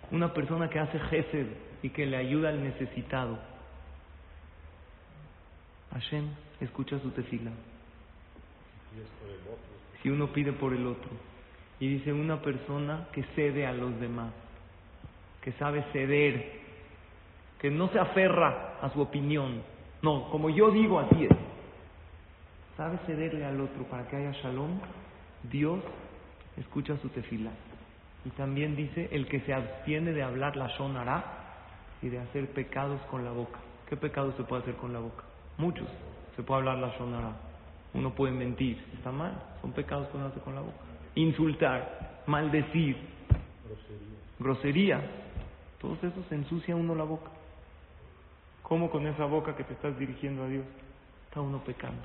una 0.09 0.33
persona 0.33 0.67
que 0.67 0.79
hace 0.79 0.97
gesed 0.97 1.45
y 1.83 1.89
que 1.89 2.07
le 2.07 2.17
ayuda 2.17 2.49
al 2.49 2.63
necesitado. 2.63 3.37
Hashem 5.91 6.27
escucha 6.59 6.97
su 6.97 7.11
tefila. 7.11 7.51
Si 10.01 10.09
uno 10.09 10.27
pide 10.27 10.53
por 10.53 10.73
el 10.73 10.85
otro. 10.87 11.09
Y 11.79 11.87
dice 11.87 12.13
una 12.13 12.41
persona 12.41 13.07
que 13.11 13.23
cede 13.35 13.65
a 13.65 13.73
los 13.73 13.99
demás, 13.99 14.31
que 15.41 15.51
sabe 15.53 15.83
ceder, 15.91 16.59
que 17.59 17.71
no 17.71 17.89
se 17.89 17.99
aferra 17.99 18.77
a 18.81 18.89
su 18.91 19.01
opinión. 19.01 19.61
No, 20.01 20.29
como 20.29 20.49
yo 20.49 20.71
digo, 20.71 20.99
así 20.99 21.25
es. 21.25 21.37
Sabe 22.77 22.97
cederle 23.05 23.45
al 23.45 23.59
otro 23.61 23.83
para 23.83 24.07
que 24.07 24.15
haya 24.15 24.31
shalom. 24.31 24.79
Dios 25.43 25.79
escucha 26.57 26.97
su 26.97 27.09
tefila. 27.09 27.51
Y 28.25 28.29
también 28.31 28.75
dice 28.75 29.09
el 29.11 29.27
que 29.27 29.39
se 29.41 29.53
abstiene 29.53 30.13
de 30.13 30.23
hablar 30.23 30.55
la 30.55 30.67
shonara 30.67 31.23
y 32.01 32.09
de 32.09 32.19
hacer 32.19 32.49
pecados 32.51 33.01
con 33.09 33.25
la 33.25 33.31
boca. 33.31 33.59
¿Qué 33.89 33.97
pecados 33.97 34.35
se 34.35 34.43
puede 34.43 34.61
hacer 34.61 34.75
con 34.75 34.93
la 34.93 34.99
boca? 34.99 35.23
Muchos. 35.57 35.87
Se 36.35 36.43
puede 36.43 36.59
hablar 36.59 36.77
la 36.77 36.89
shonara. 36.97 37.50
Uno 37.93 38.13
puede 38.13 38.33
mentir. 38.33 38.83
Está 38.93 39.11
mal. 39.11 39.33
Son 39.61 39.71
pecados 39.73 40.07
que 40.09 40.17
uno 40.17 40.27
hace 40.27 40.39
con 40.39 40.55
la 40.55 40.61
boca. 40.61 40.77
Insultar, 41.15 42.23
maldecir, 42.27 42.97
grosería. 44.39 45.01
Todos 45.79 46.03
esos 46.03 46.31
ensucia 46.31 46.75
uno 46.75 46.95
la 46.95 47.03
boca. 47.03 47.31
¿Cómo 48.63 48.89
con 48.89 49.05
esa 49.07 49.25
boca 49.25 49.55
que 49.55 49.63
te 49.63 49.73
estás 49.73 49.97
dirigiendo 49.99 50.43
a 50.43 50.47
Dios? 50.47 50.65
Está 51.27 51.41
uno 51.41 51.63
pecando. 51.63 52.03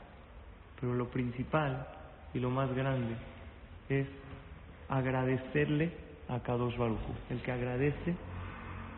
Pero 0.81 0.95
lo 0.95 1.09
principal 1.09 1.87
y 2.35 2.41
lo 2.41 2.51
más 2.51 2.75
grande 2.75 3.15
es 3.89 4.09
agradecerle 4.89 5.93
a 6.29 6.41
Kadosh 6.41 6.77
Baruj. 6.77 6.99
El 7.31 7.41
que 7.43 7.53
agradece 7.53 8.17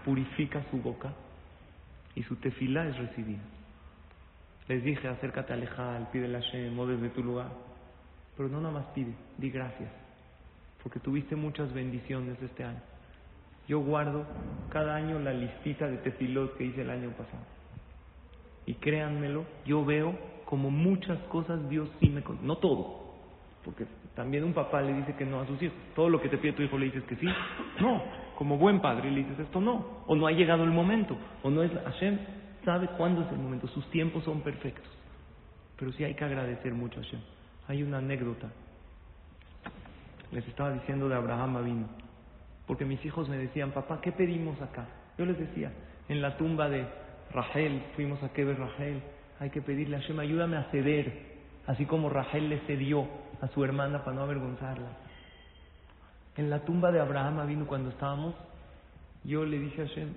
purifica 0.04 0.64
su 0.70 0.78
boca 0.78 1.12
y 2.14 2.22
su 2.22 2.36
tefilá 2.36 2.88
es 2.88 2.96
recibida. 2.96 3.42
Les 4.68 4.84
dije, 4.84 5.08
acércate 5.08 5.54
al 5.54 6.08
pide 6.12 6.28
la 6.28 6.40
Hashem, 6.40 6.78
o 6.78 6.86
desde 6.86 7.08
tu 7.10 7.22
lugar. 7.22 7.48
Pero 8.36 8.48
no 8.50 8.60
nada 8.60 8.74
más 8.74 8.86
pide, 8.94 9.12
di 9.38 9.50
gracias. 9.50 9.90
Porque 10.82 11.00
tuviste 11.00 11.34
muchas 11.36 11.72
bendiciones 11.72 12.40
este 12.42 12.64
año. 12.64 12.80
Yo 13.66 13.80
guardo 13.80 14.26
cada 14.70 14.94
año 14.94 15.18
la 15.18 15.32
listita 15.32 15.86
de 15.88 15.98
tefilot 15.98 16.56
que 16.56 16.64
hice 16.64 16.82
el 16.82 16.90
año 16.90 17.10
pasado. 17.10 17.44
Y 18.66 18.74
créanmelo, 18.74 19.44
yo 19.64 19.84
veo 19.84 20.14
como 20.44 20.70
muchas 20.70 21.18
cosas 21.24 21.68
Dios 21.68 21.88
sí 22.00 22.08
me... 22.10 22.22
No 22.42 22.58
todo, 22.58 23.14
porque 23.64 23.86
también 24.14 24.44
un 24.44 24.52
papá 24.52 24.82
le 24.82 24.92
dice 24.94 25.14
que 25.14 25.24
no 25.24 25.40
a 25.40 25.46
sus 25.46 25.60
hijos. 25.62 25.76
Todo 25.94 26.10
lo 26.10 26.20
que 26.20 26.28
te 26.28 26.38
pide 26.38 26.52
tu 26.52 26.62
hijo 26.62 26.78
le 26.78 26.86
dices 26.86 27.04
que 27.04 27.16
sí. 27.16 27.26
No, 27.80 28.02
como 28.36 28.58
buen 28.58 28.80
padre 28.80 29.10
le 29.10 29.20
dices 29.20 29.38
esto 29.40 29.60
no. 29.60 30.04
O 30.06 30.14
no 30.14 30.26
ha 30.26 30.32
llegado 30.32 30.64
el 30.64 30.70
momento. 30.70 31.16
O 31.42 31.50
no 31.50 31.62
es... 31.62 31.72
Hashem 31.72 32.18
sabe 32.68 32.86
cuándo 32.98 33.22
es 33.22 33.32
el 33.32 33.38
momento. 33.38 33.66
Sus 33.68 33.90
tiempos 33.90 34.24
son 34.24 34.42
perfectos. 34.42 34.92
Pero 35.78 35.90
sí 35.92 36.04
hay 36.04 36.12
que 36.12 36.22
agradecer 36.22 36.74
mucho 36.74 37.00
a 37.00 37.02
Hashem. 37.02 37.20
Hay 37.66 37.82
una 37.82 37.96
anécdota. 37.96 38.50
Les 40.32 40.46
estaba 40.46 40.72
diciendo 40.72 41.08
de 41.08 41.14
Abraham 41.14 41.64
vino. 41.64 41.86
Porque 42.66 42.84
mis 42.84 43.02
hijos 43.06 43.26
me 43.30 43.38
decían, 43.38 43.70
papá, 43.70 44.02
¿qué 44.02 44.12
pedimos 44.12 44.60
acá? 44.60 44.86
Yo 45.16 45.24
les 45.24 45.38
decía, 45.38 45.72
en 46.10 46.20
la 46.20 46.36
tumba 46.36 46.68
de 46.68 46.86
Rahel, 47.32 47.84
fuimos 47.96 48.22
a 48.22 48.34
Keber 48.34 48.58
Rahel, 48.58 49.00
hay 49.40 49.48
que 49.48 49.62
pedirle 49.62 49.96
a 49.96 50.00
Hashem, 50.00 50.18
ayúdame 50.20 50.58
a 50.58 50.64
ceder, 50.64 51.38
así 51.66 51.86
como 51.86 52.10
Rahel 52.10 52.50
le 52.50 52.58
cedió 52.66 53.08
a 53.40 53.48
su 53.48 53.64
hermana 53.64 54.04
para 54.04 54.14
no 54.14 54.24
avergonzarla. 54.24 54.90
En 56.36 56.50
la 56.50 56.60
tumba 56.66 56.92
de 56.92 57.00
Abraham 57.00 57.46
vino 57.48 57.66
cuando 57.66 57.88
estábamos, 57.88 58.34
yo 59.24 59.46
le 59.46 59.58
dije 59.58 59.82
a 59.82 59.86
Hashem, 59.86 60.12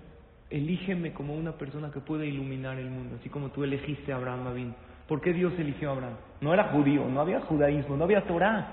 elígeme 0.51 1.13
como 1.13 1.33
una 1.33 1.53
persona 1.53 1.91
que 1.91 2.01
pueda 2.01 2.25
iluminar 2.25 2.77
el 2.77 2.89
mundo, 2.89 3.15
así 3.19 3.29
como 3.29 3.49
tú 3.49 3.63
elegiste 3.63 4.13
a 4.13 4.17
Abraham 4.17 4.53
vino. 4.53 4.75
¿Por 5.07 5.21
qué 5.21 5.33
Dios 5.33 5.53
eligió 5.57 5.89
a 5.89 5.93
Abraham? 5.93 6.15
No 6.41 6.53
era 6.53 6.65
judío, 6.65 7.07
no 7.07 7.21
había 7.21 7.41
judaísmo, 7.41 7.97
no 7.97 8.03
había 8.03 8.25
Torah, 8.25 8.67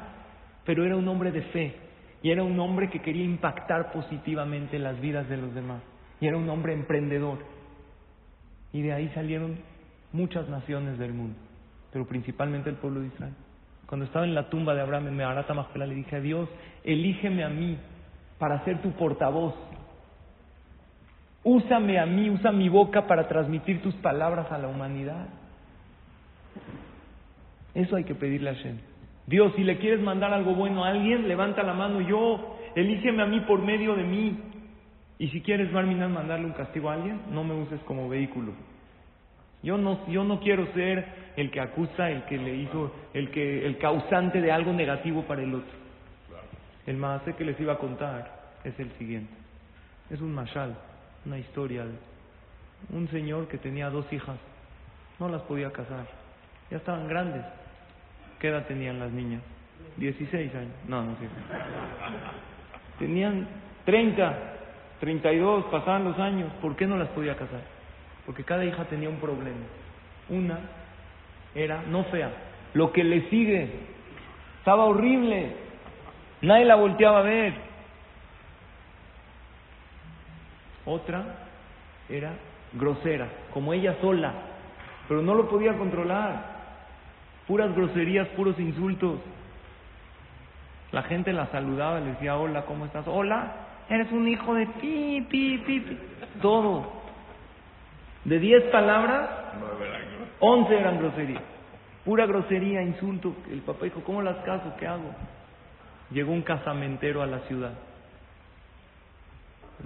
pero 0.64 0.84
era 0.84 0.96
un 0.96 1.08
hombre 1.08 1.32
de 1.32 1.42
fe 1.42 1.74
y 2.22 2.30
era 2.30 2.42
un 2.42 2.58
hombre 2.60 2.90
que 2.90 3.00
quería 3.00 3.24
impactar 3.24 3.92
positivamente 3.92 4.78
las 4.78 5.00
vidas 5.00 5.28
de 5.28 5.36
los 5.36 5.54
demás 5.54 5.82
y 6.20 6.26
era 6.26 6.36
un 6.36 6.48
hombre 6.48 6.72
emprendedor. 6.72 7.38
Y 8.72 8.82
de 8.82 8.92
ahí 8.92 9.08
salieron 9.14 9.58
muchas 10.12 10.48
naciones 10.48 10.98
del 10.98 11.14
mundo, 11.14 11.38
pero 11.92 12.06
principalmente 12.06 12.70
el 12.70 12.76
pueblo 12.76 13.00
de 13.00 13.06
Israel. 13.06 13.34
Cuando 13.86 14.04
estaba 14.04 14.26
en 14.26 14.34
la 14.34 14.50
tumba 14.50 14.74
de 14.74 14.82
Abraham 14.82 15.08
en 15.08 15.16
Meharata 15.16 15.54
Majpela, 15.54 15.86
le 15.86 15.94
dije 15.94 16.16
a 16.16 16.20
Dios, 16.20 16.48
elígeme 16.84 17.44
a 17.44 17.48
mí 17.48 17.78
para 18.38 18.62
ser 18.64 18.82
tu 18.82 18.90
portavoz. 18.92 19.54
Úsame 21.50 21.98
a 21.98 22.04
mí, 22.04 22.28
usa 22.28 22.52
mi 22.52 22.68
boca 22.68 23.06
para 23.06 23.26
transmitir 23.26 23.80
tus 23.80 23.94
palabras 23.94 24.52
a 24.52 24.58
la 24.58 24.68
humanidad. 24.68 25.28
Eso 27.72 27.96
hay 27.96 28.04
que 28.04 28.14
pedirle 28.14 28.50
a 28.50 28.54
Hashem. 28.54 28.76
Dios, 29.26 29.54
si 29.56 29.64
le 29.64 29.78
quieres 29.78 30.02
mandar 30.02 30.34
algo 30.34 30.54
bueno 30.54 30.84
a 30.84 30.88
alguien, 30.88 31.26
levanta 31.26 31.62
la 31.62 31.72
mano 31.72 32.02
yo, 32.02 32.58
elígeme 32.74 33.22
a 33.22 33.26
mí 33.26 33.40
por 33.40 33.62
medio 33.62 33.96
de 33.96 34.02
mí. 34.02 34.38
Y 35.18 35.28
si 35.28 35.40
quieres, 35.40 35.72
Marminan, 35.72 36.12
mandarle 36.12 36.44
un 36.44 36.52
castigo 36.52 36.90
a 36.90 36.94
alguien, 36.94 37.18
no 37.30 37.44
me 37.44 37.54
uses 37.54 37.80
como 37.86 38.10
vehículo. 38.10 38.52
Yo 39.62 39.78
no, 39.78 40.06
yo 40.06 40.24
no 40.24 40.40
quiero 40.40 40.66
ser 40.74 41.32
el 41.36 41.50
que 41.50 41.62
acusa, 41.62 42.10
el 42.10 42.24
que 42.24 42.36
le 42.36 42.56
hizo, 42.56 42.94
el 43.14 43.30
que, 43.30 43.64
el 43.64 43.78
causante 43.78 44.42
de 44.42 44.52
algo 44.52 44.74
negativo 44.74 45.22
para 45.22 45.42
el 45.42 45.54
otro. 45.54 45.78
El 46.84 46.98
más 46.98 47.22
que 47.22 47.44
les 47.46 47.58
iba 47.58 47.72
a 47.72 47.78
contar 47.78 48.38
es 48.64 48.78
el 48.78 48.90
siguiente. 48.98 49.32
Es 50.10 50.20
un 50.20 50.34
mashal, 50.34 50.76
una 51.28 51.38
historia 51.38 51.84
un 52.90 53.06
señor 53.08 53.48
que 53.48 53.58
tenía 53.58 53.90
dos 53.90 54.10
hijas, 54.12 54.36
no 55.18 55.28
las 55.28 55.42
podía 55.42 55.70
casar, 55.70 56.06
ya 56.70 56.78
estaban 56.78 57.06
grandes. 57.06 57.44
¿Qué 58.38 58.48
edad 58.48 58.66
tenían 58.66 58.98
las 58.98 59.10
niñas? 59.10 59.42
16 59.96 60.54
años. 60.54 60.72
No, 60.86 61.02
no 61.02 61.12
sé. 61.16 61.28
Tenían 62.98 63.46
30, 63.84 64.38
32, 65.00 65.64
pasaban 65.66 66.04
los 66.04 66.18
años. 66.18 66.50
¿Por 66.62 66.76
qué 66.76 66.86
no 66.86 66.96
las 66.96 67.08
podía 67.08 67.34
casar? 67.34 67.60
Porque 68.24 68.44
cada 68.44 68.64
hija 68.64 68.84
tenía 68.84 69.08
un 69.08 69.18
problema. 69.18 69.66
Una 70.28 70.60
era 71.54 71.82
no 71.82 72.04
fea, 72.04 72.30
lo 72.74 72.92
que 72.92 73.02
le 73.02 73.28
sigue 73.28 73.68
estaba 74.58 74.84
horrible. 74.84 75.52
Nadie 76.42 76.64
la 76.64 76.76
volteaba 76.76 77.18
a 77.18 77.22
ver. 77.22 77.67
Otra 80.88 81.22
era 82.08 82.32
grosera, 82.72 83.28
como 83.52 83.74
ella 83.74 83.96
sola, 84.00 84.32
pero 85.06 85.20
no 85.20 85.34
lo 85.34 85.48
podía 85.48 85.76
controlar. 85.76 86.56
Puras 87.46 87.74
groserías, 87.74 88.26
puros 88.28 88.58
insultos. 88.58 89.20
La 90.92 91.02
gente 91.02 91.34
la 91.34 91.46
saludaba, 91.48 92.00
le 92.00 92.12
decía, 92.12 92.38
hola, 92.38 92.64
¿cómo 92.64 92.86
estás? 92.86 93.06
Hola, 93.06 93.52
eres 93.90 94.10
un 94.12 94.26
hijo 94.28 94.54
de 94.54 94.66
pi, 94.66 95.26
pi, 95.28 95.58
pi, 95.58 95.80
pi. 95.80 95.98
Todo. 96.40 96.90
De 98.24 98.38
diez 98.38 98.64
palabras, 98.64 99.28
once 100.40 100.74
eran 100.74 100.98
groserías. 100.98 101.42
Pura 102.06 102.24
grosería, 102.24 102.82
insulto. 102.82 103.34
El 103.50 103.60
papá 103.60 103.84
dijo, 103.84 104.02
¿cómo 104.04 104.22
las 104.22 104.36
caso? 104.38 104.74
¿Qué 104.78 104.86
hago? 104.86 105.14
Llegó 106.10 106.32
un 106.32 106.40
casamentero 106.40 107.20
a 107.20 107.26
la 107.26 107.40
ciudad. 107.40 107.72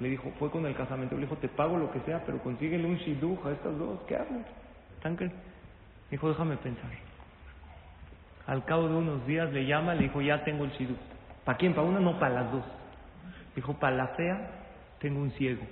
Le 0.00 0.08
dijo, 0.08 0.32
fue 0.38 0.50
con 0.50 0.64
el 0.66 0.74
casamentero, 0.74 1.20
le 1.20 1.26
dijo, 1.26 1.38
te 1.38 1.48
pago 1.48 1.76
lo 1.76 1.90
que 1.92 2.00
sea, 2.00 2.24
pero 2.24 2.38
consíguele 2.38 2.86
un 2.86 2.96
shiduja 2.96 3.50
a 3.50 3.52
estas 3.52 3.78
dos, 3.78 4.00
¿qué 4.08 4.16
hago? 4.16 4.42
Dijo, 6.10 6.28
déjame 6.28 6.56
pensar. 6.56 6.90
Al 8.46 8.64
cabo 8.64 8.88
de 8.88 8.94
unos 8.94 9.26
días 9.26 9.52
le 9.52 9.66
llama, 9.66 9.94
le 9.94 10.04
dijo, 10.04 10.20
ya 10.20 10.44
tengo 10.44 10.64
el 10.64 10.70
shidduch. 10.72 10.96
¿Para 11.44 11.58
quién? 11.58 11.74
¿Para 11.74 11.86
una? 11.86 12.00
No, 12.00 12.18
para 12.18 12.42
las 12.42 12.52
dos. 12.52 12.64
Dijo, 13.54 13.74
para 13.74 13.96
la 13.96 14.08
fea 14.08 14.50
tengo 14.98 15.20
un 15.20 15.30
ciego. 15.32 15.62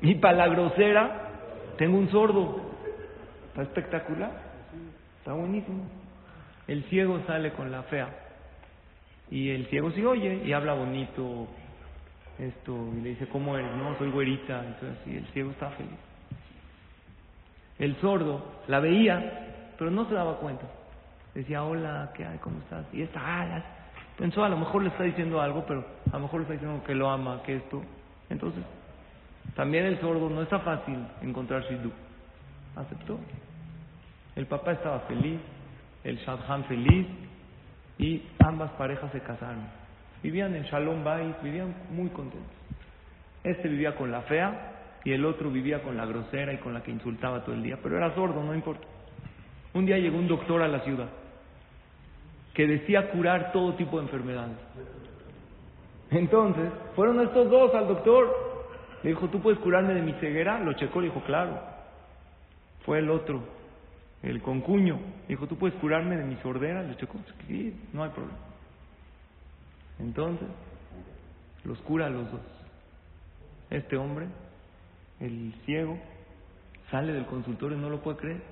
Y 0.00 0.14
para 0.16 0.36
la 0.36 0.48
grosera 0.48 1.30
tengo 1.76 1.98
un 1.98 2.10
sordo. 2.10 2.60
Está 3.48 3.62
espectacular. 3.62 4.30
Está 5.18 5.32
buenísimo. 5.32 5.84
El 6.66 6.84
ciego 6.84 7.20
sale 7.26 7.52
con 7.52 7.70
la 7.70 7.82
fea. 7.84 8.08
Y 9.30 9.50
el 9.50 9.66
ciego 9.66 9.90
sí 9.92 10.04
oye 10.04 10.42
y 10.44 10.52
habla 10.52 10.74
bonito. 10.74 11.48
Esto, 12.38 12.76
y 12.96 13.00
le 13.00 13.08
dice, 13.10 13.26
¿cómo 13.28 13.56
eres? 13.56 13.74
No, 13.76 13.96
soy 13.98 14.10
güerita. 14.10 14.64
Entonces, 14.64 14.98
y 15.06 15.16
el 15.16 15.26
ciego 15.26 15.50
está 15.50 15.70
feliz. 15.70 15.98
El 17.78 17.96
sordo 18.00 18.44
la 18.66 18.80
veía, 18.80 19.72
pero 19.78 19.90
no 19.90 20.08
se 20.08 20.14
daba 20.14 20.36
cuenta. 20.38 20.66
Decía, 21.34 21.62
hola, 21.62 22.12
¿qué 22.14 22.24
hay? 22.24 22.38
¿Cómo 22.38 22.58
estás? 22.58 22.86
Y 22.92 23.02
esta, 23.02 23.42
alas. 23.42 23.64
Pensó, 24.16 24.44
a 24.44 24.48
lo 24.48 24.56
mejor 24.56 24.82
le 24.82 24.88
está 24.88 25.04
diciendo 25.04 25.40
algo, 25.40 25.64
pero 25.66 25.84
a 26.10 26.16
lo 26.16 26.20
mejor 26.20 26.40
le 26.40 26.42
está 26.42 26.54
diciendo 26.54 26.82
que 26.84 26.94
lo 26.94 27.08
ama, 27.10 27.42
que 27.44 27.56
esto. 27.56 27.82
Entonces, 28.30 28.64
también 29.54 29.84
el 29.86 30.00
sordo 30.00 30.28
no 30.28 30.42
está 30.42 30.58
fácil 30.60 30.98
encontrar 31.22 31.62
Shidduch. 31.62 31.92
Aceptó. 32.76 33.18
El 34.34 34.46
papá 34.46 34.72
estaba 34.72 35.00
feliz, 35.00 35.40
el 36.04 36.16
Shadchan 36.18 36.64
feliz, 36.64 37.06
y 37.98 38.22
ambas 38.40 38.70
parejas 38.72 39.10
se 39.12 39.20
casaron. 39.20 39.66
Vivían 40.22 40.54
en 40.56 40.64
Shalom 40.64 41.04
Bait, 41.04 41.40
vivían 41.42 41.74
muy 41.90 42.08
contentos. 42.08 42.52
Este 43.44 43.68
vivía 43.68 43.94
con 43.94 44.10
la 44.10 44.22
fea 44.22 44.72
y 45.04 45.12
el 45.12 45.24
otro 45.24 45.50
vivía 45.50 45.82
con 45.82 45.96
la 45.96 46.06
grosera 46.06 46.52
y 46.52 46.58
con 46.58 46.74
la 46.74 46.82
que 46.82 46.90
insultaba 46.90 47.44
todo 47.44 47.54
el 47.54 47.62
día, 47.62 47.78
pero 47.82 47.96
era 47.96 48.14
sordo, 48.14 48.42
no 48.42 48.54
importa. 48.54 48.86
Un 49.74 49.86
día 49.86 49.98
llegó 49.98 50.18
un 50.18 50.28
doctor 50.28 50.62
a 50.62 50.68
la 50.68 50.80
ciudad 50.80 51.08
que 52.54 52.66
decía 52.66 53.10
curar 53.10 53.52
todo 53.52 53.74
tipo 53.74 53.98
de 53.98 54.02
enfermedades. 54.04 54.56
Entonces, 56.10 56.72
fueron 56.96 57.20
estos 57.20 57.48
dos 57.48 57.72
al 57.74 57.86
doctor. 57.86 58.48
Le 59.04 59.10
dijo, 59.10 59.28
¿tú 59.28 59.40
puedes 59.40 59.60
curarme 59.60 59.94
de 59.94 60.02
mi 60.02 60.12
ceguera? 60.14 60.58
Lo 60.58 60.72
checó, 60.72 61.00
le 61.00 61.06
dijo, 61.06 61.22
claro. 61.22 61.60
Fue 62.84 62.98
el 62.98 63.10
otro, 63.10 63.42
el 64.24 64.42
concuño. 64.42 64.96
Le 65.28 65.36
dijo, 65.36 65.46
¿tú 65.46 65.56
puedes 65.56 65.78
curarme 65.78 66.16
de 66.16 66.24
mi 66.24 66.34
sordera? 66.36 66.82
Le 66.82 66.96
checó, 66.96 67.18
sí, 67.46 67.80
no 67.92 68.02
hay 68.02 68.10
problema. 68.10 68.47
Entonces, 70.00 70.48
los 71.64 71.78
cura 71.80 72.06
a 72.06 72.10
los 72.10 72.30
dos. 72.30 72.40
Este 73.70 73.96
hombre, 73.96 74.26
el 75.20 75.52
ciego, 75.64 75.98
sale 76.90 77.12
del 77.12 77.26
consultorio 77.26 77.76
y 77.76 77.80
no 77.80 77.90
lo 77.90 78.00
puede 78.00 78.16
creer. 78.18 78.42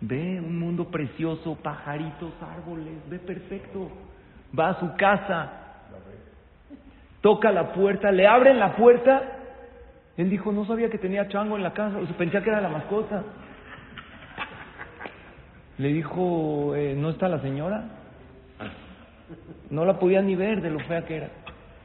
Ve 0.00 0.40
un 0.40 0.58
mundo 0.58 0.88
precioso, 0.90 1.56
pajaritos, 1.56 2.32
árboles, 2.42 2.94
ve 3.08 3.18
perfecto. 3.18 3.90
Va 4.56 4.70
a 4.70 4.80
su 4.80 4.94
casa, 4.96 5.52
toca 7.20 7.50
la 7.50 7.72
puerta, 7.72 8.12
le 8.12 8.26
abren 8.26 8.58
la 8.58 8.76
puerta. 8.76 9.22
Él 10.16 10.30
dijo, 10.30 10.52
no 10.52 10.64
sabía 10.66 10.90
que 10.90 10.98
tenía 10.98 11.28
chango 11.28 11.56
en 11.56 11.62
la 11.62 11.72
casa, 11.72 11.98
o 11.98 12.06
sea, 12.06 12.16
pensaba 12.16 12.44
que 12.44 12.50
era 12.50 12.60
la 12.60 12.68
mascota. 12.68 13.24
Le 15.78 15.88
dijo, 15.88 16.74
eh, 16.74 16.94
¿no 16.96 17.10
está 17.10 17.28
la 17.28 17.40
señora? 17.40 17.95
No 19.70 19.84
la 19.84 19.98
podía 19.98 20.22
ni 20.22 20.34
ver 20.34 20.60
de 20.60 20.70
lo 20.70 20.80
fea 20.80 21.04
que 21.04 21.16
era. 21.16 21.30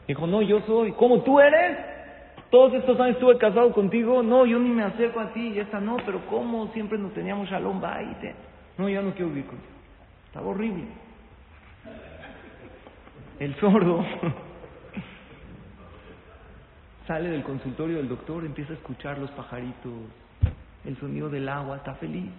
Dijo, 0.08 0.28
no, 0.28 0.42
yo 0.42 0.62
soy. 0.62 0.92
¿Cómo 0.94 1.22
tú 1.22 1.40
eres? 1.40 1.78
Todos 2.50 2.74
estos 2.74 3.00
años 3.00 3.16
estuve 3.16 3.38
casado 3.38 3.72
contigo, 3.72 4.22
no, 4.22 4.46
yo 4.46 4.60
ni 4.60 4.70
me 4.70 4.84
acerco 4.84 5.22
a 5.22 5.32
ti, 5.32 5.54
y 5.56 5.60
esta 5.60 5.80
no, 5.80 5.96
pero 6.06 6.20
¿cómo? 6.30 6.68
Siempre 6.74 6.98
nos 6.98 7.14
teníamos 7.14 7.50
shalom 7.50 7.80
baite. 7.80 8.36
No, 8.78 8.90
ya 8.90 9.02
no 9.02 9.12
quiero 9.12 9.30
vivir 9.30 9.46
contigo. 9.46 9.72
Estaba 10.28 10.48
horrible. 10.48 10.84
El 13.40 13.56
sordo 13.56 14.06
sale 17.08 17.30
del 17.30 17.44
consultorio 17.44 17.98
del 17.98 18.10
doctor, 18.10 18.46
empieza 18.46 18.74
a 18.74 18.76
escuchar 18.76 19.18
los 19.18 19.32
pajaritos, 19.32 19.94
el 20.84 20.98
sonido 20.98 21.30
del 21.30 21.48
agua, 21.48 21.78
está 21.78 21.96
feliz. 21.96 22.30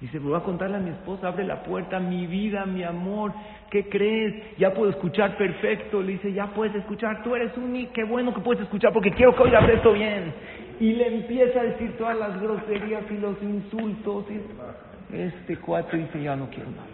Dice, 0.00 0.20
voy 0.20 0.36
a 0.36 0.40
contarle 0.40 0.76
a 0.76 0.80
mi 0.80 0.90
esposa, 0.90 1.26
abre 1.26 1.44
la 1.44 1.64
puerta, 1.64 1.98
mi 1.98 2.28
vida, 2.28 2.64
mi 2.66 2.84
amor, 2.84 3.32
¿qué 3.68 3.88
crees? 3.88 4.56
Ya 4.56 4.72
puedo 4.72 4.90
escuchar 4.90 5.36
perfecto. 5.36 6.00
Le 6.00 6.12
dice, 6.12 6.32
ya 6.32 6.46
puedes 6.48 6.74
escuchar, 6.76 7.24
tú 7.24 7.34
eres 7.34 7.56
un 7.56 7.88
qué 7.92 8.04
bueno 8.04 8.32
que 8.32 8.40
puedes 8.40 8.62
escuchar 8.62 8.92
porque 8.92 9.10
quiero 9.10 9.34
que 9.34 9.42
oigas 9.42 9.68
esto 9.68 9.92
bien. 9.92 10.32
Y 10.78 10.92
le 10.92 11.08
empieza 11.08 11.60
a 11.60 11.64
decir 11.64 11.96
todas 11.96 12.16
las 12.16 12.40
groserías 12.40 13.02
y 13.10 13.18
los 13.18 13.42
insultos. 13.42 14.26
Y 14.30 15.16
este 15.16 15.56
cuate 15.56 15.96
dice, 15.96 16.22
ya 16.22 16.36
no 16.36 16.48
quiero 16.48 16.70
más. 16.70 16.86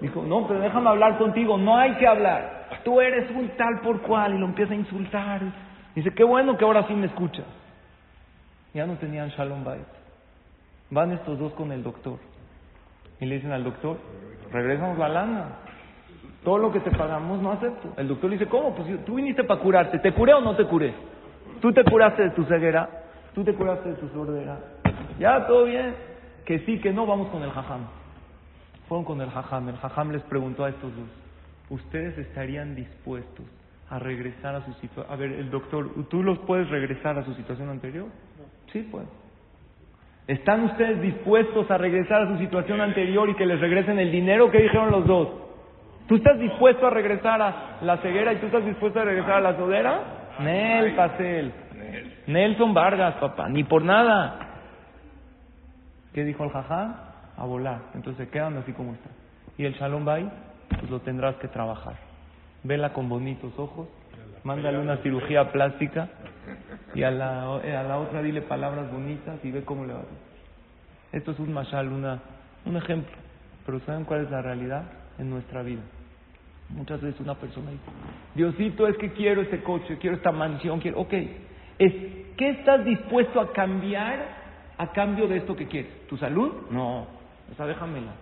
Dijo, 0.00 0.24
no, 0.24 0.48
pero 0.48 0.60
déjame 0.60 0.88
hablar 0.88 1.18
contigo, 1.18 1.56
no 1.56 1.76
hay 1.76 1.92
que 1.94 2.06
hablar. 2.08 2.80
Tú 2.84 3.00
eres 3.00 3.30
un 3.30 3.48
tal 3.50 3.80
por 3.82 4.02
cual 4.02 4.34
y 4.34 4.38
lo 4.38 4.46
empieza 4.46 4.72
a 4.72 4.76
insultar. 4.76 5.42
Dice, 5.94 6.12
qué 6.12 6.24
bueno 6.24 6.56
que 6.56 6.64
ahora 6.64 6.84
sí 6.88 6.94
me 6.94 7.06
escuchas. 7.06 7.46
Ya 8.74 8.86
no 8.86 8.94
tenían 8.94 9.28
Shalom 9.28 9.62
Bait. 9.62 9.95
Van 10.90 11.12
estos 11.12 11.38
dos 11.38 11.52
con 11.54 11.72
el 11.72 11.82
doctor 11.82 12.18
y 13.20 13.26
le 13.26 13.36
dicen 13.36 13.52
al 13.52 13.64
doctor, 13.64 13.98
regresamos 14.52 14.98
la 14.98 15.08
lana. 15.08 15.48
Todo 16.44 16.58
lo 16.58 16.72
que 16.72 16.80
te 16.80 16.90
pagamos 16.90 17.42
no 17.42 17.52
acepto. 17.52 17.92
El 17.96 18.08
doctor 18.08 18.30
le 18.30 18.38
dice, 18.38 18.48
¿cómo? 18.48 18.74
Pues 18.74 19.04
tú 19.04 19.16
viniste 19.16 19.42
para 19.42 19.60
curarte. 19.60 19.98
¿Te 19.98 20.12
curé 20.12 20.32
o 20.34 20.40
no 20.40 20.54
te 20.54 20.64
curé? 20.64 20.94
Tú 21.60 21.72
te 21.72 21.82
curaste 21.82 22.22
de 22.22 22.30
tu 22.30 22.44
ceguera, 22.44 22.88
tú 23.34 23.42
te 23.42 23.54
curaste 23.54 23.88
de 23.88 23.94
tu 23.96 24.08
sordera. 24.10 24.58
Ya, 25.18 25.46
todo 25.46 25.64
bien. 25.64 25.94
Que 26.44 26.60
sí, 26.60 26.78
que 26.80 26.92
no, 26.92 27.06
vamos 27.06 27.28
con 27.30 27.42
el 27.42 27.50
jajam. 27.50 27.86
Fueron 28.88 29.04
con 29.04 29.20
el 29.20 29.30
jajam. 29.30 29.68
El 29.68 29.76
jajam 29.76 30.12
les 30.12 30.22
preguntó 30.22 30.64
a 30.64 30.68
estos 30.68 30.94
dos, 30.94 31.08
¿ustedes 31.70 32.16
estarían 32.18 32.76
dispuestos 32.76 33.44
a 33.90 33.98
regresar 33.98 34.54
a 34.54 34.64
su 34.64 34.72
situación? 34.74 35.06
A 35.12 35.16
ver, 35.16 35.32
el 35.32 35.50
doctor, 35.50 35.90
¿tú 36.08 36.22
los 36.22 36.38
puedes 36.40 36.68
regresar 36.68 37.18
a 37.18 37.24
su 37.24 37.34
situación 37.34 37.70
anterior? 37.70 38.06
Sí, 38.72 38.86
pues. 38.88 39.06
¿Están 40.26 40.64
ustedes 40.64 41.00
dispuestos 41.00 41.70
a 41.70 41.78
regresar 41.78 42.22
a 42.22 42.28
su 42.28 42.38
situación 42.38 42.80
anterior 42.80 43.28
y 43.28 43.36
que 43.36 43.46
les 43.46 43.60
regresen 43.60 43.98
el 44.00 44.10
dinero 44.10 44.50
que 44.50 44.60
dijeron 44.60 44.90
los 44.90 45.06
dos? 45.06 45.28
¿Tú 46.08 46.16
estás 46.16 46.38
dispuesto 46.38 46.86
a 46.86 46.90
regresar 46.90 47.40
a 47.40 47.78
la 47.80 47.98
ceguera 47.98 48.32
y 48.32 48.36
tú 48.36 48.46
estás 48.46 48.64
dispuesto 48.64 49.00
a 49.00 49.04
regresar 49.04 49.34
a 49.34 49.40
la 49.40 49.56
sodera? 49.56 50.00
Nel 50.40 50.94
Pasel. 50.94 51.52
Nelson 52.26 52.74
Vargas, 52.74 53.14
papá, 53.16 53.48
ni 53.48 53.62
por 53.62 53.82
nada. 53.82 54.38
¿Qué 56.12 56.24
dijo 56.24 56.42
el 56.44 56.50
jajá? 56.50 57.12
A 57.36 57.44
volar. 57.44 57.82
Entonces 57.94 58.28
quedan 58.28 58.56
así 58.56 58.72
como 58.72 58.94
está. 58.94 59.10
Y 59.58 59.64
el 59.64 59.74
Shalom 59.74 60.04
Bay, 60.04 60.28
pues 60.68 60.90
lo 60.90 61.00
tendrás 61.00 61.36
que 61.36 61.48
trabajar. 61.48 61.94
Vela 62.64 62.92
con 62.92 63.08
bonitos 63.08 63.56
ojos, 63.58 63.88
mándale 64.42 64.78
una 64.78 64.96
cirugía 64.98 65.52
plástica 65.52 66.08
y 66.94 67.02
a 67.02 67.10
la, 67.10 67.42
a 67.56 67.82
la 67.82 67.98
otra 67.98 68.22
dile 68.22 68.42
palabras 68.42 68.90
bonitas 68.90 69.38
y 69.44 69.50
ve 69.50 69.64
cómo 69.64 69.84
le 69.84 69.94
va 69.94 70.00
a. 70.00 71.16
Esto 71.16 71.32
es 71.32 71.38
un 71.38 71.52
mashal, 71.52 71.88
una, 71.88 72.20
un 72.64 72.76
ejemplo. 72.76 73.16
Pero 73.64 73.80
¿saben 73.80 74.04
cuál 74.04 74.24
es 74.24 74.30
la 74.30 74.42
realidad 74.42 74.84
en 75.18 75.30
nuestra 75.30 75.62
vida? 75.62 75.82
Muchas 76.68 77.00
veces 77.00 77.20
una 77.20 77.34
persona 77.34 77.70
dice, 77.70 77.84
Diosito, 78.34 78.88
es 78.88 78.96
que 78.96 79.12
quiero 79.12 79.40
este 79.40 79.62
coche, 79.62 79.98
quiero 79.98 80.16
esta 80.16 80.32
mansión, 80.32 80.80
quiero... 80.80 81.00
Ok, 81.00 81.12
es, 81.78 81.92
¿qué 82.36 82.50
estás 82.50 82.84
dispuesto 82.84 83.40
a 83.40 83.52
cambiar 83.52 84.18
a 84.76 84.92
cambio 84.92 85.28
de 85.28 85.38
esto 85.38 85.54
que 85.54 85.68
quieres? 85.68 86.06
¿Tu 86.08 86.16
salud? 86.16 86.52
No, 86.70 87.02
o 87.02 87.54
sea, 87.56 87.66
déjamela. 87.66 88.12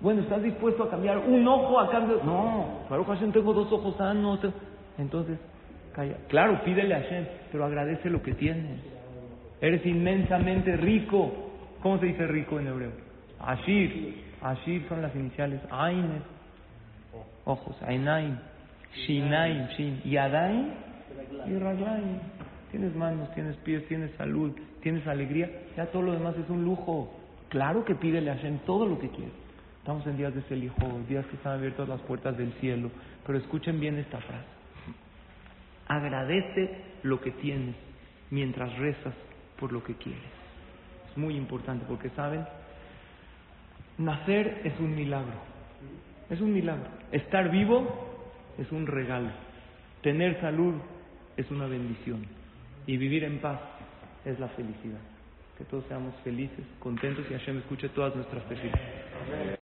Bueno, 0.00 0.22
¿estás 0.22 0.42
dispuesto 0.42 0.84
a 0.84 0.90
cambiar 0.90 1.18
un 1.18 1.46
ojo 1.46 1.80
a 1.80 1.90
cambio? 1.90 2.20
No, 2.24 2.80
Baruch 2.88 3.06
Hashem, 3.06 3.32
tengo 3.32 3.52
dos 3.52 3.72
ojos 3.72 3.96
sanos. 3.96 4.40
Entonces, 4.98 5.38
Claro, 6.28 6.62
pídele 6.64 6.94
a 6.94 7.00
Hashem, 7.00 7.24
pero 7.52 7.64
agradece 7.64 8.10
lo 8.10 8.22
que 8.22 8.34
tienes. 8.34 8.80
Eres 9.60 9.84
inmensamente 9.86 10.76
rico. 10.76 11.32
¿Cómo 11.80 11.98
se 11.98 12.06
dice 12.06 12.26
rico 12.26 12.58
en 12.58 12.66
hebreo? 12.66 12.92
Ashir. 13.38 14.24
Ashir 14.42 14.86
son 14.88 15.02
las 15.02 15.14
iniciales. 15.14 15.60
Ain 15.70 16.22
ojos. 17.44 17.76
Ainain. 17.82 18.38
Shinain. 19.06 19.68
Shin. 19.76 20.02
Yadain 20.04 20.72
y. 21.46 22.70
Tienes 22.70 22.94
manos, 22.96 23.32
tienes 23.34 23.56
pies, 23.58 23.86
tienes 23.86 24.10
salud, 24.16 24.52
tienes 24.82 25.06
alegría. 25.06 25.48
Ya 25.76 25.86
todo 25.86 26.02
lo 26.02 26.12
demás 26.12 26.34
es 26.36 26.48
un 26.50 26.64
lujo. 26.64 27.14
Claro 27.48 27.84
que 27.84 27.94
pídele 27.94 28.30
a 28.30 28.34
Hashem 28.34 28.58
todo 28.66 28.86
lo 28.86 28.98
que 28.98 29.08
quieres. 29.10 29.34
Estamos 29.78 30.04
en 30.06 30.16
días 30.16 30.34
de 30.34 30.42
Selijo, 30.42 31.00
días 31.08 31.24
que 31.26 31.36
están 31.36 31.52
abiertas 31.52 31.88
las 31.88 32.00
puertas 32.00 32.36
del 32.36 32.52
cielo. 32.54 32.90
Pero 33.26 33.38
escuchen 33.38 33.78
bien 33.78 33.96
esta 33.98 34.18
frase. 34.18 34.63
Agradece 35.86 36.70
lo 37.02 37.20
que 37.20 37.30
tienes 37.32 37.74
mientras 38.30 38.76
rezas 38.78 39.14
por 39.58 39.72
lo 39.72 39.82
que 39.84 39.94
quieres. 39.94 40.22
Es 41.10 41.16
muy 41.16 41.36
importante 41.36 41.84
porque, 41.88 42.10
¿saben? 42.10 42.44
Nacer 43.98 44.62
es 44.64 44.78
un 44.80 44.94
milagro. 44.94 45.54
Es 46.30 46.40
un 46.40 46.52
milagro. 46.52 46.88
Estar 47.12 47.50
vivo 47.50 48.24
es 48.58 48.70
un 48.72 48.86
regalo. 48.86 49.30
Tener 50.02 50.40
salud 50.40 50.74
es 51.36 51.50
una 51.50 51.66
bendición. 51.66 52.26
Y 52.86 52.96
vivir 52.96 53.24
en 53.24 53.38
paz 53.38 53.60
es 54.24 54.38
la 54.40 54.48
felicidad. 54.48 55.00
Que 55.58 55.64
todos 55.64 55.84
seamos 55.86 56.14
felices, 56.24 56.64
contentos 56.80 57.24
y 57.30 57.34
Hashem 57.34 57.58
escuche 57.58 57.88
todas 57.90 58.14
nuestras 58.16 58.42
peticiones. 58.44 58.80